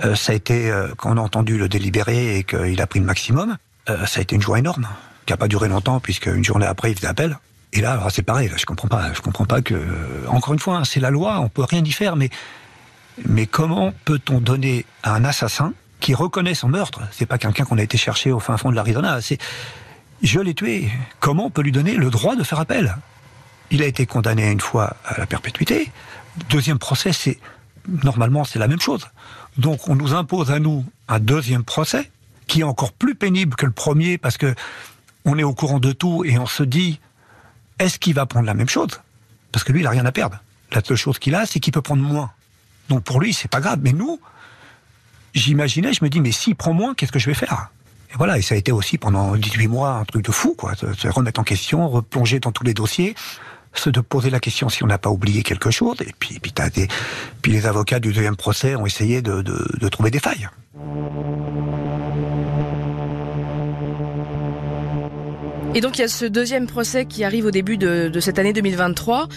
euh, 0.03 0.15
ça 0.15 0.31
a 0.31 0.35
été 0.35 0.71
euh, 0.71 0.87
quand 0.97 1.11
on 1.11 1.17
a 1.17 1.21
entendu 1.21 1.57
le 1.57 1.67
délibéré 1.69 2.37
et 2.37 2.43
qu'il 2.43 2.81
a 2.81 2.87
pris 2.87 2.99
le 2.99 3.05
maximum, 3.05 3.57
ça 3.87 4.19
a 4.19 4.21
été 4.21 4.35
une 4.35 4.41
joie 4.41 4.59
énorme 4.59 4.87
qui 5.25 5.33
a 5.33 5.37
pas 5.37 5.49
duré 5.49 5.67
longtemps 5.67 5.99
puisque 5.99 6.27
une 6.27 6.45
journée 6.45 6.65
après 6.65 6.91
il 6.91 6.95
faisait 6.95 7.07
appel. 7.07 7.37
Et 7.73 7.81
là, 7.81 8.07
c'est 8.09 8.21
pareil. 8.21 8.49
Je 8.55 8.65
comprends 8.65 8.87
pas. 8.87 9.11
Je 9.13 9.21
comprends 9.21 9.45
pas 9.45 9.61
que. 9.61 9.75
Encore 10.27 10.53
une 10.53 10.59
fois, 10.59 10.77
hein, 10.77 10.83
c'est 10.85 10.99
la 10.99 11.09
loi. 11.09 11.39
On 11.41 11.49
peut 11.49 11.63
rien 11.63 11.83
y 11.83 11.91
faire. 11.91 12.15
Mais 12.15 12.29
mais 13.25 13.47
comment 13.47 13.93
peut-on 14.05 14.39
donner 14.39 14.85
à 15.03 15.13
un 15.13 15.25
assassin 15.25 15.73
qui 15.99 16.13
reconnaît 16.13 16.53
son 16.53 16.69
meurtre? 16.69 17.01
C'est 17.11 17.25
pas 17.25 17.37
quelqu'un 17.37 17.65
qu'on 17.65 17.77
a 17.77 17.83
été 17.83 17.97
chercher 17.97 18.31
au 18.31 18.39
fin 18.39 18.55
fond 18.55 18.71
de 18.71 18.75
l'Arizona. 18.75 19.19
C'est 19.21 19.39
je 20.21 20.39
l'ai 20.39 20.53
tué. 20.53 20.89
Comment 21.19 21.47
on 21.47 21.49
peut 21.49 21.63
lui 21.63 21.71
donner 21.71 21.95
le 21.95 22.09
droit 22.09 22.35
de 22.35 22.43
faire 22.43 22.59
appel? 22.59 22.95
Il 23.71 23.81
a 23.81 23.85
été 23.85 24.05
condamné 24.05 24.51
une 24.51 24.59
fois 24.59 24.95
à 25.05 25.17
la 25.17 25.25
perpétuité. 25.25 25.91
Deuxième 26.49 26.79
procès, 26.79 27.13
c'est 27.13 27.39
normalement 27.87 28.43
c'est 28.43 28.59
la 28.59 28.67
même 28.67 28.79
chose. 28.79 29.07
Donc 29.57 29.89
on 29.89 29.95
nous 29.95 30.13
impose 30.13 30.51
à 30.51 30.59
nous 30.59 30.85
un 31.07 31.19
deuxième 31.19 31.63
procès 31.63 32.09
qui 32.47 32.61
est 32.61 32.63
encore 32.63 32.93
plus 32.93 33.15
pénible 33.15 33.55
que 33.55 33.65
le 33.65 33.71
premier 33.71 34.17
parce 34.17 34.37
que 34.37 34.55
on 35.25 35.37
est 35.37 35.43
au 35.43 35.53
courant 35.53 35.79
de 35.79 35.91
tout 35.91 36.23
et 36.25 36.37
on 36.37 36.45
se 36.45 36.63
dit 36.63 36.99
est-ce 37.79 37.99
qu'il 37.99 38.13
va 38.13 38.25
prendre 38.25 38.45
la 38.45 38.53
même 38.53 38.69
chose? 38.69 39.01
Parce 39.51 39.63
que 39.63 39.71
lui, 39.71 39.81
il 39.81 39.87
a 39.87 39.89
rien 39.89 40.05
à 40.05 40.11
perdre. 40.11 40.37
La 40.71 40.81
seule 40.83 40.97
chose 40.97 41.19
qu'il 41.19 41.35
a, 41.35 41.45
c'est 41.45 41.59
qu'il 41.59 41.73
peut 41.73 41.81
prendre 41.81 42.03
moins. 42.03 42.31
Donc 42.89 43.03
pour 43.03 43.19
lui, 43.19 43.33
c'est 43.33 43.49
pas 43.49 43.59
grave. 43.59 43.79
Mais 43.81 43.91
nous, 43.91 44.19
j'imaginais, 45.33 45.91
je 45.93 46.03
me 46.03 46.09
dis 46.09 46.21
mais 46.21 46.31
s'il 46.31 46.55
prend 46.55 46.73
moins, 46.73 46.93
qu'est-ce 46.93 47.11
que 47.11 47.19
je 47.19 47.27
vais 47.27 47.33
faire? 47.33 47.69
Et 48.11 48.17
voilà, 48.17 48.37
et 48.37 48.41
ça 48.41 48.55
a 48.55 48.57
été 48.57 48.71
aussi 48.71 48.97
pendant 48.97 49.35
18 49.35 49.67
mois 49.67 49.91
un 49.95 50.05
truc 50.05 50.25
de 50.25 50.31
fou, 50.31 50.53
quoi. 50.57 50.75
Se 50.75 51.07
remettre 51.07 51.39
en 51.39 51.43
question, 51.43 51.87
replonger 51.89 52.39
dans 52.39 52.51
tous 52.51 52.63
les 52.63 52.73
dossiers 52.73 53.15
se 53.73 53.89
de 53.89 54.01
poser 54.01 54.29
la 54.29 54.39
question 54.39 54.69
si 54.69 54.83
on 54.83 54.87
n'a 54.87 54.97
pas 54.97 55.09
oublié 55.09 55.43
quelque 55.43 55.71
chose. 55.71 55.97
Et 56.01 56.13
puis, 56.17 56.39
puis, 56.39 56.53
des, 56.73 56.87
puis 57.41 57.51
les 57.51 57.65
avocats 57.65 57.99
du 57.99 58.13
deuxième 58.13 58.35
procès 58.35 58.75
ont 58.75 58.85
essayé 58.85 59.21
de, 59.21 59.41
de, 59.41 59.65
de 59.79 59.89
trouver 59.89 60.11
des 60.11 60.19
failles. 60.19 60.49
Et 65.73 65.79
donc 65.79 65.97
il 65.97 66.01
y 66.01 66.03
a 66.03 66.09
ce 66.09 66.25
deuxième 66.25 66.67
procès 66.67 67.05
qui 67.05 67.23
arrive 67.23 67.45
au 67.45 67.51
début 67.51 67.77
de, 67.77 68.09
de, 68.09 68.19
cette 68.19 68.39
année 68.39 68.51
2023. 68.51 69.29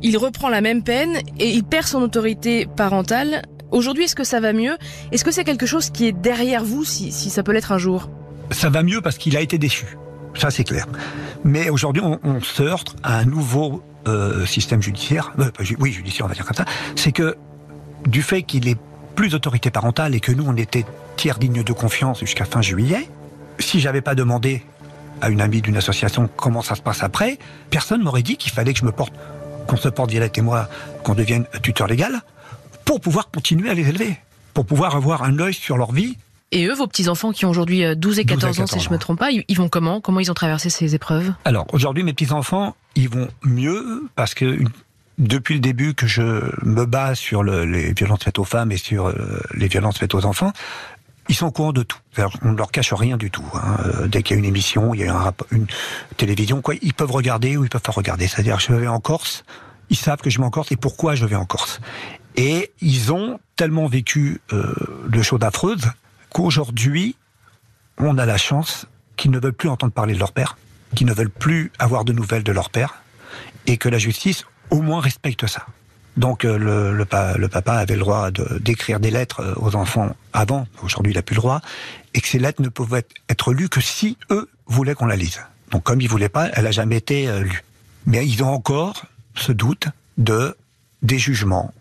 Il 0.00 0.16
reprend 0.16 0.48
la 0.48 0.62
même 0.62 0.82
peine 0.82 1.18
et 1.38 1.50
il 1.50 1.64
perd 1.64 1.86
son 1.86 2.00
autorité 2.00 2.66
parentale. 2.76 3.42
Aujourd'hui, 3.70 4.04
est-ce 4.04 4.16
que 4.16 4.24
ça 4.24 4.40
va 4.40 4.52
mieux? 4.52 4.76
Est-ce 5.12 5.24
que 5.24 5.30
c'est 5.30 5.44
quelque 5.44 5.66
chose 5.66 5.90
qui 5.90 6.06
est 6.06 6.12
derrière 6.12 6.64
vous, 6.64 6.84
si, 6.84 7.12
si 7.12 7.30
ça 7.30 7.42
peut 7.42 7.52
l'être 7.52 7.72
un 7.72 7.78
jour? 7.78 8.10
Ça 8.50 8.70
va 8.70 8.82
mieux 8.82 9.00
parce 9.00 9.18
qu'il 9.18 9.36
a 9.36 9.40
été 9.40 9.58
déçu. 9.58 9.86
Ça, 10.34 10.50
c'est 10.50 10.64
clair. 10.64 10.86
Mais 11.44 11.68
aujourd'hui, 11.68 12.02
on, 12.02 12.40
se 12.40 12.62
heurte 12.62 12.96
à 13.02 13.18
un 13.18 13.24
nouveau 13.24 13.82
euh, 14.08 14.46
système 14.46 14.82
judiciaire. 14.82 15.32
Euh, 15.38 15.50
oui, 15.78 15.92
judiciaire, 15.92 16.26
on 16.26 16.28
va 16.28 16.34
dire 16.34 16.46
comme 16.46 16.56
ça. 16.56 16.64
C'est 16.96 17.12
que 17.12 17.36
du 18.06 18.22
fait 18.22 18.42
qu'il 18.42 18.68
est 18.68 18.78
plus 19.14 19.30
d'autorité 19.30 19.70
parentale 19.70 20.14
et 20.14 20.20
que 20.20 20.32
nous, 20.32 20.44
on 20.46 20.56
était 20.56 20.84
tiers 21.16 21.38
digne 21.38 21.62
de 21.62 21.72
confiance 21.72 22.20
jusqu'à 22.20 22.44
fin 22.44 22.62
juillet, 22.62 23.08
si 23.58 23.80
j'avais 23.80 24.00
pas 24.00 24.14
demandé 24.14 24.62
à 25.20 25.28
une 25.28 25.40
amie 25.40 25.62
d'une 25.62 25.76
association 25.76 26.28
comment 26.36 26.62
ça 26.62 26.74
se 26.74 26.82
passe 26.82 27.02
après, 27.02 27.38
personne 27.70 28.02
m'aurait 28.02 28.22
dit 28.22 28.36
qu'il 28.36 28.50
fallait 28.50 28.72
que 28.72 28.80
je 28.80 28.84
me 28.84 28.92
porte, 28.92 29.12
qu'on 29.66 29.76
se 29.76 29.88
porte 29.88 30.10
Violette 30.10 30.36
et 30.38 30.42
moi, 30.42 30.68
qu'on 31.04 31.14
devienne 31.14 31.46
tuteur 31.62 31.86
légal, 31.86 32.22
pour 32.84 33.00
pouvoir 33.00 33.30
continuer 33.30 33.70
à 33.70 33.74
les 33.74 33.88
élever, 33.88 34.18
pour 34.54 34.66
pouvoir 34.66 34.96
avoir 34.96 35.22
un 35.22 35.38
œil 35.38 35.54
sur 35.54 35.76
leur 35.76 35.92
vie 35.92 36.16
Et 36.52 36.66
eux, 36.66 36.74
vos 36.74 36.86
petits-enfants 36.86 37.32
qui 37.32 37.44
ont 37.46 37.50
aujourd'hui 37.50 37.82
12 37.96 38.18
et 38.20 38.24
14, 38.24 38.60
ans, 38.60 38.66
si 38.66 38.78
je 38.78 38.90
me 38.90 38.98
trompe 38.98 39.18
pas, 39.18 39.30
ils 39.30 39.56
vont 39.56 39.68
comment? 39.68 40.00
Comment 40.00 40.20
ils 40.20 40.30
ont 40.30 40.34
traversé 40.34 40.70
ces 40.70 40.94
épreuves? 40.94 41.32
Alors, 41.44 41.66
aujourd'hui, 41.72 42.04
mes 42.04 42.12
petits-enfants, 42.12 42.76
ils 42.94 43.08
vont 43.08 43.28
mieux 43.42 44.04
parce 44.16 44.34
que 44.34 44.58
depuis 45.18 45.54
le 45.54 45.60
début 45.60 45.94
que 45.94 46.06
je 46.06 46.22
me 46.64 46.84
bats 46.84 47.14
sur 47.14 47.42
les 47.42 47.92
violences 47.94 48.24
faites 48.24 48.38
aux 48.38 48.44
femmes 48.44 48.70
et 48.70 48.76
sur 48.76 49.12
les 49.54 49.68
violences 49.68 49.98
faites 49.98 50.14
aux 50.14 50.26
enfants, 50.26 50.52
ils 51.28 51.34
sont 51.34 51.46
au 51.46 51.50
courant 51.50 51.72
de 51.72 51.82
tout. 51.82 51.98
On 52.42 52.52
ne 52.52 52.56
leur 52.56 52.70
cache 52.70 52.92
rien 52.92 53.16
du 53.16 53.30
tout. 53.30 53.44
Hein. 53.54 53.76
Euh, 53.86 54.06
dès 54.06 54.22
qu'il 54.22 54.36
y 54.36 54.36
a 54.36 54.40
une 54.40 54.48
émission, 54.48 54.94
il 54.94 55.00
y 55.00 55.04
a 55.04 55.32
une 55.50 55.66
télévision, 56.16 56.60
quoi, 56.60 56.74
ils 56.82 56.94
peuvent 56.94 57.10
regarder 57.10 57.56
ou 57.56 57.64
ils 57.64 57.70
peuvent 57.70 57.80
pas 57.80 57.92
regarder. 57.92 58.26
C'est-à-dire, 58.26 58.58
je 58.60 58.72
vais 58.72 58.86
en 58.86 59.00
Corse, 59.00 59.44
ils 59.90 59.96
savent 59.96 60.20
que 60.20 60.30
je 60.30 60.38
vais 60.38 60.44
en 60.44 60.50
Corse 60.50 60.72
et 60.72 60.76
pourquoi 60.76 61.14
je 61.14 61.24
vais 61.26 61.36
en 61.36 61.44
Corse. 61.44 61.80
Et 62.36 62.72
ils 62.80 63.12
ont 63.12 63.38
tellement 63.56 63.86
vécu 63.86 64.40
euh, 64.52 64.74
de 65.08 65.22
choses 65.22 65.42
affreuses 65.42 65.90
qu'aujourd'hui, 66.32 67.16
on 67.98 68.18
a 68.18 68.26
la 68.26 68.38
chance 68.38 68.86
qu'ils 69.16 69.30
ne 69.30 69.38
veulent 69.38 69.52
plus 69.52 69.68
entendre 69.68 69.92
parler 69.92 70.14
de 70.14 70.18
leur 70.18 70.32
père, 70.32 70.56
qu'ils 70.94 71.06
ne 71.06 71.14
veulent 71.14 71.30
plus 71.30 71.70
avoir 71.78 72.04
de 72.04 72.12
nouvelles 72.12 72.42
de 72.42 72.52
leur 72.52 72.70
père, 72.70 73.02
et 73.66 73.76
que 73.76 73.88
la 73.88 73.98
justice, 73.98 74.44
au 74.70 74.82
moins, 74.82 75.00
respecte 75.00 75.46
ça. 75.46 75.66
Donc 76.16 76.44
euh, 76.44 76.58
le, 76.58 77.48
papa 77.48 77.74
avait 77.74 77.94
le 77.94 78.00
droit 78.00 78.30
d'écrire 78.60 79.00
des 79.00 79.10
lettres 79.10 79.40
euh, 79.40 79.54
aux 79.56 79.76
enfants 79.76 80.14
avant, 80.32 80.66
aujourd'hui 80.82 81.12
il 81.12 81.16
n'a 81.16 81.22
plus 81.22 81.34
le 81.34 81.40
droit, 81.40 81.60
et 82.12 82.20
que 82.20 82.28
ces 82.28 82.38
lettres 82.38 82.60
ne 82.60 82.68
pouvaient 82.68 83.06
être 83.30 83.52
lues 83.54 83.70
que 83.70 83.80
si 83.80 84.18
eux 84.30 84.48
voulaient 84.66 84.94
qu'on 84.94 85.06
la 85.06 85.16
lise. 85.16 85.40
Donc 85.70 85.84
comme 85.84 86.00
ils 86.00 86.08
voulaient 86.08 86.28
pas, 86.28 86.50
elle 86.52 86.64
n'a 86.64 86.70
jamais 86.70 86.98
été 86.98 87.28
euh, 87.28 87.40
lue. 87.40 87.64
Mais 88.04 88.26
ils 88.26 88.42
ont 88.42 88.52
encore 88.52 89.06
ce 89.34 89.52
doute 89.52 89.88
de 90.18 90.56
des 91.00 91.18
jugements, 91.18 91.72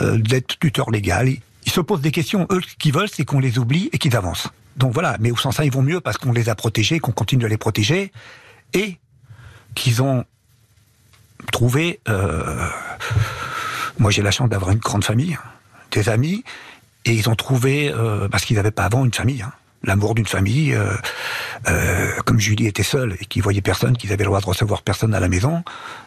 d'être 0.00 0.58
tuteur 0.60 0.90
légal. 0.90 1.36
Ils 1.70 1.72
se 1.72 1.80
posent 1.80 2.00
des 2.00 2.10
questions. 2.10 2.46
Eux, 2.50 2.60
ce 2.60 2.76
qu'ils 2.76 2.92
veulent, 2.92 3.08
c'est 3.08 3.24
qu'on 3.24 3.40
les 3.40 3.58
oublie 3.58 3.88
et 3.92 3.98
qu'ils 3.98 4.16
avancent. 4.16 4.48
Donc 4.76 4.92
voilà. 4.92 5.16
Mais 5.20 5.30
au 5.30 5.36
sens 5.36 5.56
ça, 5.56 5.64
ils 5.64 5.72
vont 5.72 5.82
mieux 5.82 6.00
parce 6.00 6.18
qu'on 6.18 6.32
les 6.32 6.48
a 6.48 6.54
protégés, 6.54 7.00
qu'on 7.00 7.12
continue 7.12 7.44
à 7.44 7.48
les 7.48 7.56
protéger, 7.56 8.12
et 8.74 8.98
qu'ils 9.74 10.02
ont 10.02 10.24
trouvé 11.52 12.00
moi, 14.00 14.10
j'ai 14.10 14.22
la 14.22 14.30
chance 14.30 14.48
d'avoir 14.48 14.70
une 14.70 14.78
grande 14.78 15.04
famille, 15.04 15.38
des 15.90 16.08
amis, 16.08 16.42
et 17.04 17.12
ils 17.12 17.28
ont 17.28 17.34
trouvé, 17.34 17.92
euh, 17.92 18.28
parce 18.28 18.46
qu'ils 18.46 18.56
n'avaient 18.56 18.70
pas 18.70 18.84
avant 18.84 19.04
une 19.04 19.12
famille, 19.12 19.42
hein, 19.42 19.52
l'amour 19.82 20.14
d'une 20.14 20.26
famille. 20.26 20.74
Euh, 20.74 20.94
euh, 21.68 22.10
comme 22.24 22.40
Julie 22.40 22.66
était 22.66 22.82
seule 22.82 23.16
et 23.20 23.26
qu'ils 23.26 23.42
voyaient 23.42 23.60
personne, 23.60 23.96
qu'ils 23.96 24.12
avaient 24.12 24.24
le 24.24 24.28
droit 24.28 24.40
de 24.40 24.46
recevoir 24.46 24.80
personne 24.80 25.14
à 25.14 25.20
la 25.20 25.28
maison, 25.28 25.62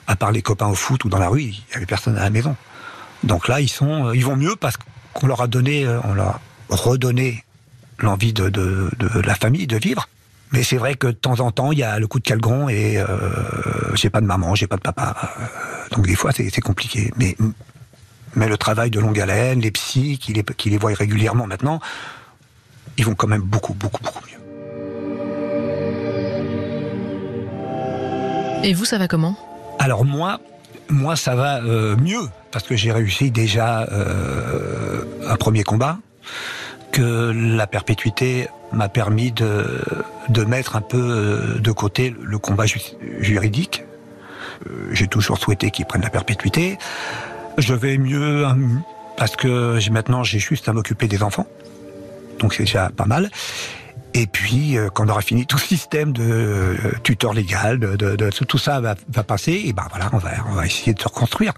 à 0.08 0.16
part 0.16 0.32
les 0.32 0.42
copains 0.42 0.68
au 0.68 0.74
foot 0.74 1.06
ou 1.06 1.10
dans 1.10 1.20
la 1.20 1.30
rue, 1.30 1.42
il 1.42 1.50
n'y 1.50 1.76
avait 1.76 1.86
personne 1.86 2.18
à 2.18 2.22
la 2.22 2.32
maison. 2.32 2.56
Donc 3.24 3.48
là, 3.48 3.62
ils 3.62 3.70
sont, 3.70 4.12
ils 4.12 4.26
vont 4.26 4.36
mieux 4.36 4.56
parce 4.56 4.78
qu'on 5.14 5.28
leur 5.28 5.42
a 5.42 5.48
donné, 5.48 5.88
on 6.04 6.14
leur 6.14 6.28
a 6.28 6.42
redonné 6.70 7.44
l'envie 8.00 8.34
de, 8.34 8.50
de, 8.50 8.90
de, 8.98 9.20
la 9.20 9.36
famille, 9.36 9.68
de 9.68 9.78
vivre. 9.78 10.08
Mais 10.52 10.64
c'est 10.64 10.78
vrai 10.78 10.96
que 10.96 11.08
de 11.08 11.12
temps 11.14 11.40
en 11.40 11.52
temps, 11.52 11.72
il 11.72 11.80
y 11.80 11.84
a 11.84 11.98
le 12.00 12.08
coup 12.08 12.20
de 12.20 12.24
calgron 12.24 12.70
et 12.70 12.98
euh, 12.98 13.06
j'ai 13.96 14.10
pas 14.10 14.22
de 14.22 14.26
maman, 14.26 14.54
j'ai 14.54 14.68
pas 14.68 14.76
de 14.76 14.82
papa. 14.82 15.16
Donc 15.92 16.06
des 16.06 16.16
fois, 16.16 16.32
c'est 16.32 16.62
compliqué. 16.62 17.12
Mais 17.18 17.36
mais 18.36 18.48
le 18.48 18.58
travail 18.58 18.90
de 18.90 19.00
longue 19.00 19.20
haleine, 19.20 19.62
les 19.62 19.72
psys 19.72 20.18
qui 20.18 20.34
les, 20.34 20.44
qui 20.44 20.70
les 20.70 20.78
voient 20.78 20.94
régulièrement 20.94 21.46
maintenant, 21.48 21.80
ils 22.98 23.06
vont 23.06 23.16
quand 23.16 23.28
même 23.28 23.42
beaucoup, 23.42 23.74
beaucoup, 23.74 24.02
beaucoup 24.02 24.22
mieux. 24.26 24.34
Et 28.64 28.74
vous, 28.74 28.86
ça 28.86 28.98
va 28.98 29.08
comment? 29.08 29.38
Alors 29.80 30.06
moi, 30.06 30.40
moi, 30.90 31.16
ça 31.16 31.36
va 31.36 31.64
euh, 31.64 31.96
mieux 31.98 32.30
parce 32.52 32.66
que 32.66 32.76
j'ai 32.76 32.92
réussi 32.92 33.32
déjà 33.32 33.84
euh, 33.92 35.04
un 35.28 35.36
premier 35.36 35.64
combat, 35.64 35.98
que 36.92 37.32
la 37.34 37.66
perpétuité 37.66 38.48
m'a 38.72 38.90
permis 38.90 39.32
de, 39.32 39.82
de 40.30 40.44
mettre 40.44 40.76
un 40.76 40.82
peu 40.82 40.98
euh, 40.98 41.60
de 41.60 41.72
côté 41.72 42.16
le 42.22 42.38
combat 42.38 42.66
juridique. 43.20 43.84
J'ai 44.92 45.08
toujours 45.08 45.40
souhaité 45.40 45.72
qu'ils 45.72 45.86
prennent 45.86 46.04
la 46.04 46.10
perpétuité. 46.10 46.78
Je 47.58 47.74
vais 47.74 47.98
mieux 47.98 48.46
hein, 48.46 48.58
parce 49.18 49.36
que 49.36 49.78
maintenant 49.90 50.24
j'ai 50.24 50.40
juste 50.40 50.70
à 50.70 50.74
m'occuper 50.74 51.08
des 51.08 51.22
enfants. 51.22 51.48
Donc 52.40 52.54
c'est 52.54 52.64
déjà 52.64 52.90
pas 52.90 53.06
mal. 53.06 53.30
Et 54.16 54.28
puis, 54.28 54.78
euh, 54.78 54.90
quand 54.90 55.06
on 55.06 55.10
aura 55.10 55.22
fini 55.22 55.48
tout 55.48 55.58
ce 55.58 55.68
système 55.68 56.14
de 56.14 56.24
euh, 56.24 56.76
tuteur 57.02 57.34
légal, 57.34 57.80
de, 57.80 57.96
de, 57.96 58.30
tout 58.30 58.58
ça 58.60 58.80
va, 58.80 58.96
va, 59.10 59.24
passer, 59.24 59.64
et 59.66 59.74
ben 59.74 59.88
voilà, 59.90 60.10
on 60.14 60.20
va, 60.20 60.32
on 60.50 60.54
va 60.54 60.66
essayer 60.68 60.94
de 60.94 61.02
se 61.02 61.08
reconstruire. 61.08 61.54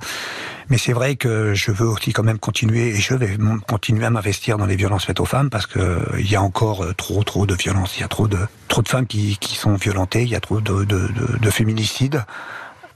Mais 0.70 0.78
c'est 0.78 0.94
vrai 0.94 1.18
que 1.18 1.54
je 1.54 1.72
veux 1.72 1.88
aussi 1.88 2.14
quand 2.14 2.24
même 2.24 2.40
continuer, 2.40 2.90
et 2.90 2.96
je 2.96 3.14
vais 3.14 3.38
continuer 3.68 4.06
à 4.06 4.10
m'investir 4.10 4.58
dans 4.58 4.66
les 4.66 4.78
violences 4.78 5.06
faites 5.06 5.20
aux 5.20 5.26
femmes, 5.26 5.50
parce 5.50 5.68
que 5.68 5.80
euh, 5.80 6.00
il 6.18 6.32
y 6.32 6.38
a 6.38 6.42
encore 6.42 6.96
trop, 6.96 7.24
trop 7.24 7.46
de 7.46 7.56
violences. 7.56 7.98
Il 7.98 8.02
y 8.02 8.04
a 8.04 8.08
trop 8.08 8.30
de, 8.30 8.40
trop 8.70 8.82
de 8.82 8.88
femmes 8.88 9.08
qui, 9.08 9.38
qui 9.38 9.56
sont 9.56 9.76
violentées. 9.76 10.24
Il 10.24 10.30
y 10.30 10.36
a 10.36 10.40
trop 10.40 10.62
de, 10.62 10.86
de, 10.86 11.10
de 11.40 11.50
féminicides. 11.50 12.24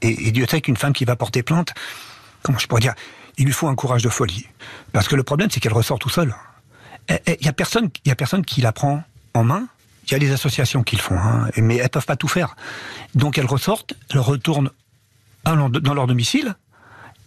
Et, 0.01 0.27
et 0.27 0.31
Dieu 0.31 0.45
sait 0.49 0.61
qu'une 0.61 0.77
femme 0.77 0.93
qui 0.93 1.03
va 1.03 1.17
porter 1.17 1.43
plainte, 1.43 1.73
comment 2.43 2.59
je 2.59 2.67
pourrais 2.67 2.81
dire, 2.81 2.93
il 3.37 3.45
lui 3.45 3.53
faut 3.53 3.67
un 3.67 3.75
courage 3.75 4.03
de 4.03 4.09
folie. 4.09 4.47
Parce 4.93 5.09
que 5.09 5.17
le 5.17 5.23
problème, 5.23 5.49
c'est 5.51 5.59
qu'elle 5.59 5.73
ressort 5.73 5.99
tout 5.99 6.09
seule. 6.09 6.33
Il 7.09 7.45
y 7.45 7.49
a 7.49 7.53
personne, 7.53 7.89
il 8.05 8.09
y 8.09 8.11
a 8.11 8.15
personne 8.15 8.45
qui 8.45 8.61
la 8.61 8.71
prend 8.71 9.03
en 9.33 9.43
main. 9.43 9.67
Il 10.05 10.11
y 10.11 10.15
a 10.15 10.17
les 10.17 10.31
associations 10.31 10.81
qui 10.81 10.95
le 10.95 11.01
font, 11.01 11.17
hein, 11.17 11.49
mais 11.57 11.77
elles 11.77 11.89
peuvent 11.89 12.05
pas 12.05 12.15
tout 12.15 12.27
faire. 12.27 12.55
Donc 13.13 13.37
elles 13.37 13.45
ressortent, 13.45 13.93
elles 14.09 14.19
retournent 14.19 14.71
dans 15.45 15.93
leur 15.93 16.07
domicile. 16.07 16.55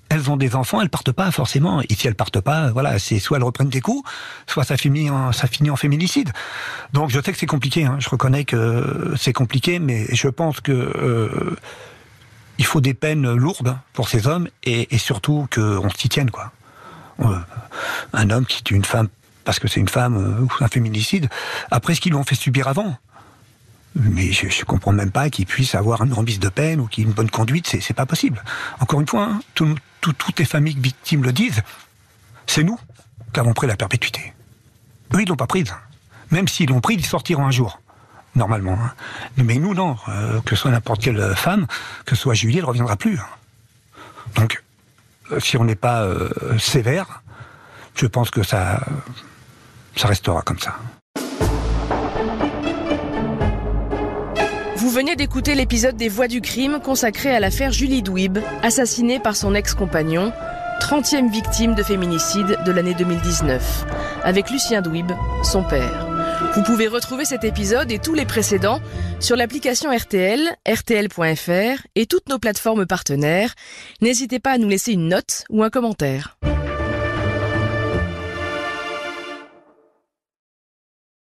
Elles 0.08 0.30
ont 0.30 0.36
des 0.36 0.54
enfants, 0.56 0.82
elles 0.82 0.90
partent 0.90 1.12
pas 1.12 1.30
forcément. 1.30 1.80
Et 1.80 1.94
si 1.94 2.06
elles 2.06 2.14
partent 2.14 2.40
pas, 2.40 2.70
voilà, 2.70 2.98
c'est 2.98 3.18
soit 3.18 3.38
elles 3.38 3.44
reprennent 3.44 3.70
des 3.70 3.80
coups, 3.80 4.06
soit 4.46 4.64
ça 4.64 4.76
finit 4.76 5.08
en, 5.08 5.32
ça 5.32 5.46
finit 5.46 5.70
en 5.70 5.76
féminicide. 5.76 6.32
Donc 6.92 7.10
je 7.10 7.20
sais 7.20 7.32
que 7.32 7.38
c'est 7.38 7.46
compliqué. 7.46 7.84
Hein. 7.84 7.96
Je 7.98 8.10
reconnais 8.10 8.44
que 8.44 9.14
c'est 9.16 9.32
compliqué, 9.32 9.78
mais 9.78 10.06
je 10.14 10.28
pense 10.28 10.60
que 10.60 10.72
euh, 10.72 11.56
il 12.58 12.66
faut 12.66 12.80
des 12.80 12.94
peines 12.94 13.32
lourdes 13.32 13.78
pour 13.92 14.08
ces 14.08 14.26
hommes 14.26 14.48
et, 14.64 14.98
surtout 14.98 15.48
qu'on 15.52 15.88
s'y 15.96 16.08
tienne, 16.08 16.30
quoi. 16.30 16.52
Euh, 17.20 17.38
un 18.12 18.30
homme 18.30 18.44
qui 18.44 18.62
tue 18.62 18.74
une 18.74 18.84
femme 18.84 19.08
parce 19.44 19.58
que 19.58 19.68
c'est 19.68 19.80
une 19.80 19.88
femme 19.88 20.16
euh, 20.16 20.44
ou 20.44 20.48
un 20.60 20.68
féminicide, 20.68 21.28
après 21.70 21.94
ce 21.94 22.00
qu'ils 22.00 22.12
lui 22.12 22.18
ont 22.18 22.24
fait 22.24 22.34
subir 22.34 22.68
avant. 22.68 22.96
Mais 23.94 24.32
je, 24.32 24.46
ne 24.46 24.64
comprends 24.64 24.92
même 24.92 25.10
pas 25.10 25.28
qu'il 25.28 25.44
puisse 25.46 25.74
avoir 25.74 26.02
une 26.02 26.12
remise 26.12 26.40
de 26.40 26.48
peine 26.48 26.80
ou 26.80 26.86
qu'il 26.86 27.04
ait 27.04 27.06
une 27.06 27.12
bonne 27.12 27.30
conduite, 27.30 27.76
c'est 27.80 27.92
pas 27.92 28.06
possible. 28.06 28.42
Encore 28.80 29.00
une 29.00 29.06
fois, 29.06 29.24
hein, 29.24 29.40
toutes 29.54 30.38
les 30.38 30.46
familles 30.46 30.78
victimes 30.78 31.22
le 31.22 31.32
disent, 31.32 31.60
c'est 32.46 32.62
nous 32.62 32.78
qui 33.32 33.40
avons 33.40 33.52
pris 33.52 33.66
la 33.66 33.76
perpétuité. 33.76 34.32
Eux, 35.12 35.22
ils 35.22 35.28
l'ont 35.28 35.36
pas 35.36 35.46
prise. 35.46 35.74
Même 36.30 36.48
s'ils 36.48 36.70
l'ont 36.70 36.80
prise, 36.80 37.00
ils 37.00 37.06
sortiront 37.06 37.46
un 37.46 37.50
jour 37.50 37.80
normalement. 38.34 38.78
Hein. 38.82 38.92
Mais 39.36 39.56
nous, 39.56 39.74
non. 39.74 39.96
Euh, 40.08 40.40
que 40.40 40.56
ce 40.56 40.62
soit 40.62 40.70
n'importe 40.70 41.02
quelle 41.02 41.34
femme, 41.36 41.66
que 42.06 42.16
ce 42.16 42.22
soit 42.22 42.32
Julie, 42.32 42.56
elle 42.56 42.62
ne 42.62 42.68
reviendra 42.68 42.96
plus. 42.96 43.20
Donc, 44.36 44.62
euh, 45.30 45.38
si 45.38 45.58
on 45.58 45.64
n'est 45.64 45.74
pas 45.74 46.08
sévère, 46.58 47.22
je 47.94 48.06
pense 48.06 48.30
que 48.30 48.42
ça, 48.42 48.80
ça 49.96 50.08
restera 50.08 50.42
comme 50.42 50.58
ça. 50.58 50.76
Vous 54.76 54.90
venez 54.90 55.14
d'écouter 55.14 55.54
l'épisode 55.54 55.96
des 55.96 56.08
Voix 56.08 56.28
du 56.28 56.40
crime 56.40 56.80
consacré 56.82 57.34
à 57.34 57.40
l'affaire 57.40 57.72
Julie 57.72 58.02
Douib, 58.02 58.38
assassinée 58.62 59.20
par 59.20 59.36
son 59.36 59.54
ex-compagnon, 59.54 60.32
30e 60.80 61.30
victime 61.30 61.74
de 61.74 61.82
féminicide 61.84 62.58
de 62.66 62.72
l'année 62.72 62.94
2019, 62.94 63.86
avec 64.24 64.50
Lucien 64.50 64.82
Douib, 64.82 65.12
son 65.44 65.62
père. 65.62 66.08
Vous 66.54 66.62
pouvez 66.64 66.88
retrouver 66.88 67.24
cet 67.24 67.44
épisode 67.44 67.92
et 67.92 67.98
tous 67.98 68.14
les 68.14 68.26
précédents 68.26 68.80
sur 69.20 69.36
l'application 69.36 69.96
RTL, 69.96 70.40
rtl.fr 70.68 71.86
et 71.94 72.06
toutes 72.06 72.28
nos 72.28 72.38
plateformes 72.38 72.84
partenaires. 72.84 73.54
N'hésitez 74.00 74.40
pas 74.40 74.50
à 74.50 74.58
nous 74.58 74.68
laisser 74.68 74.92
une 74.92 75.08
note 75.08 75.44
ou 75.48 75.62
un 75.62 75.70
commentaire. 75.70 76.36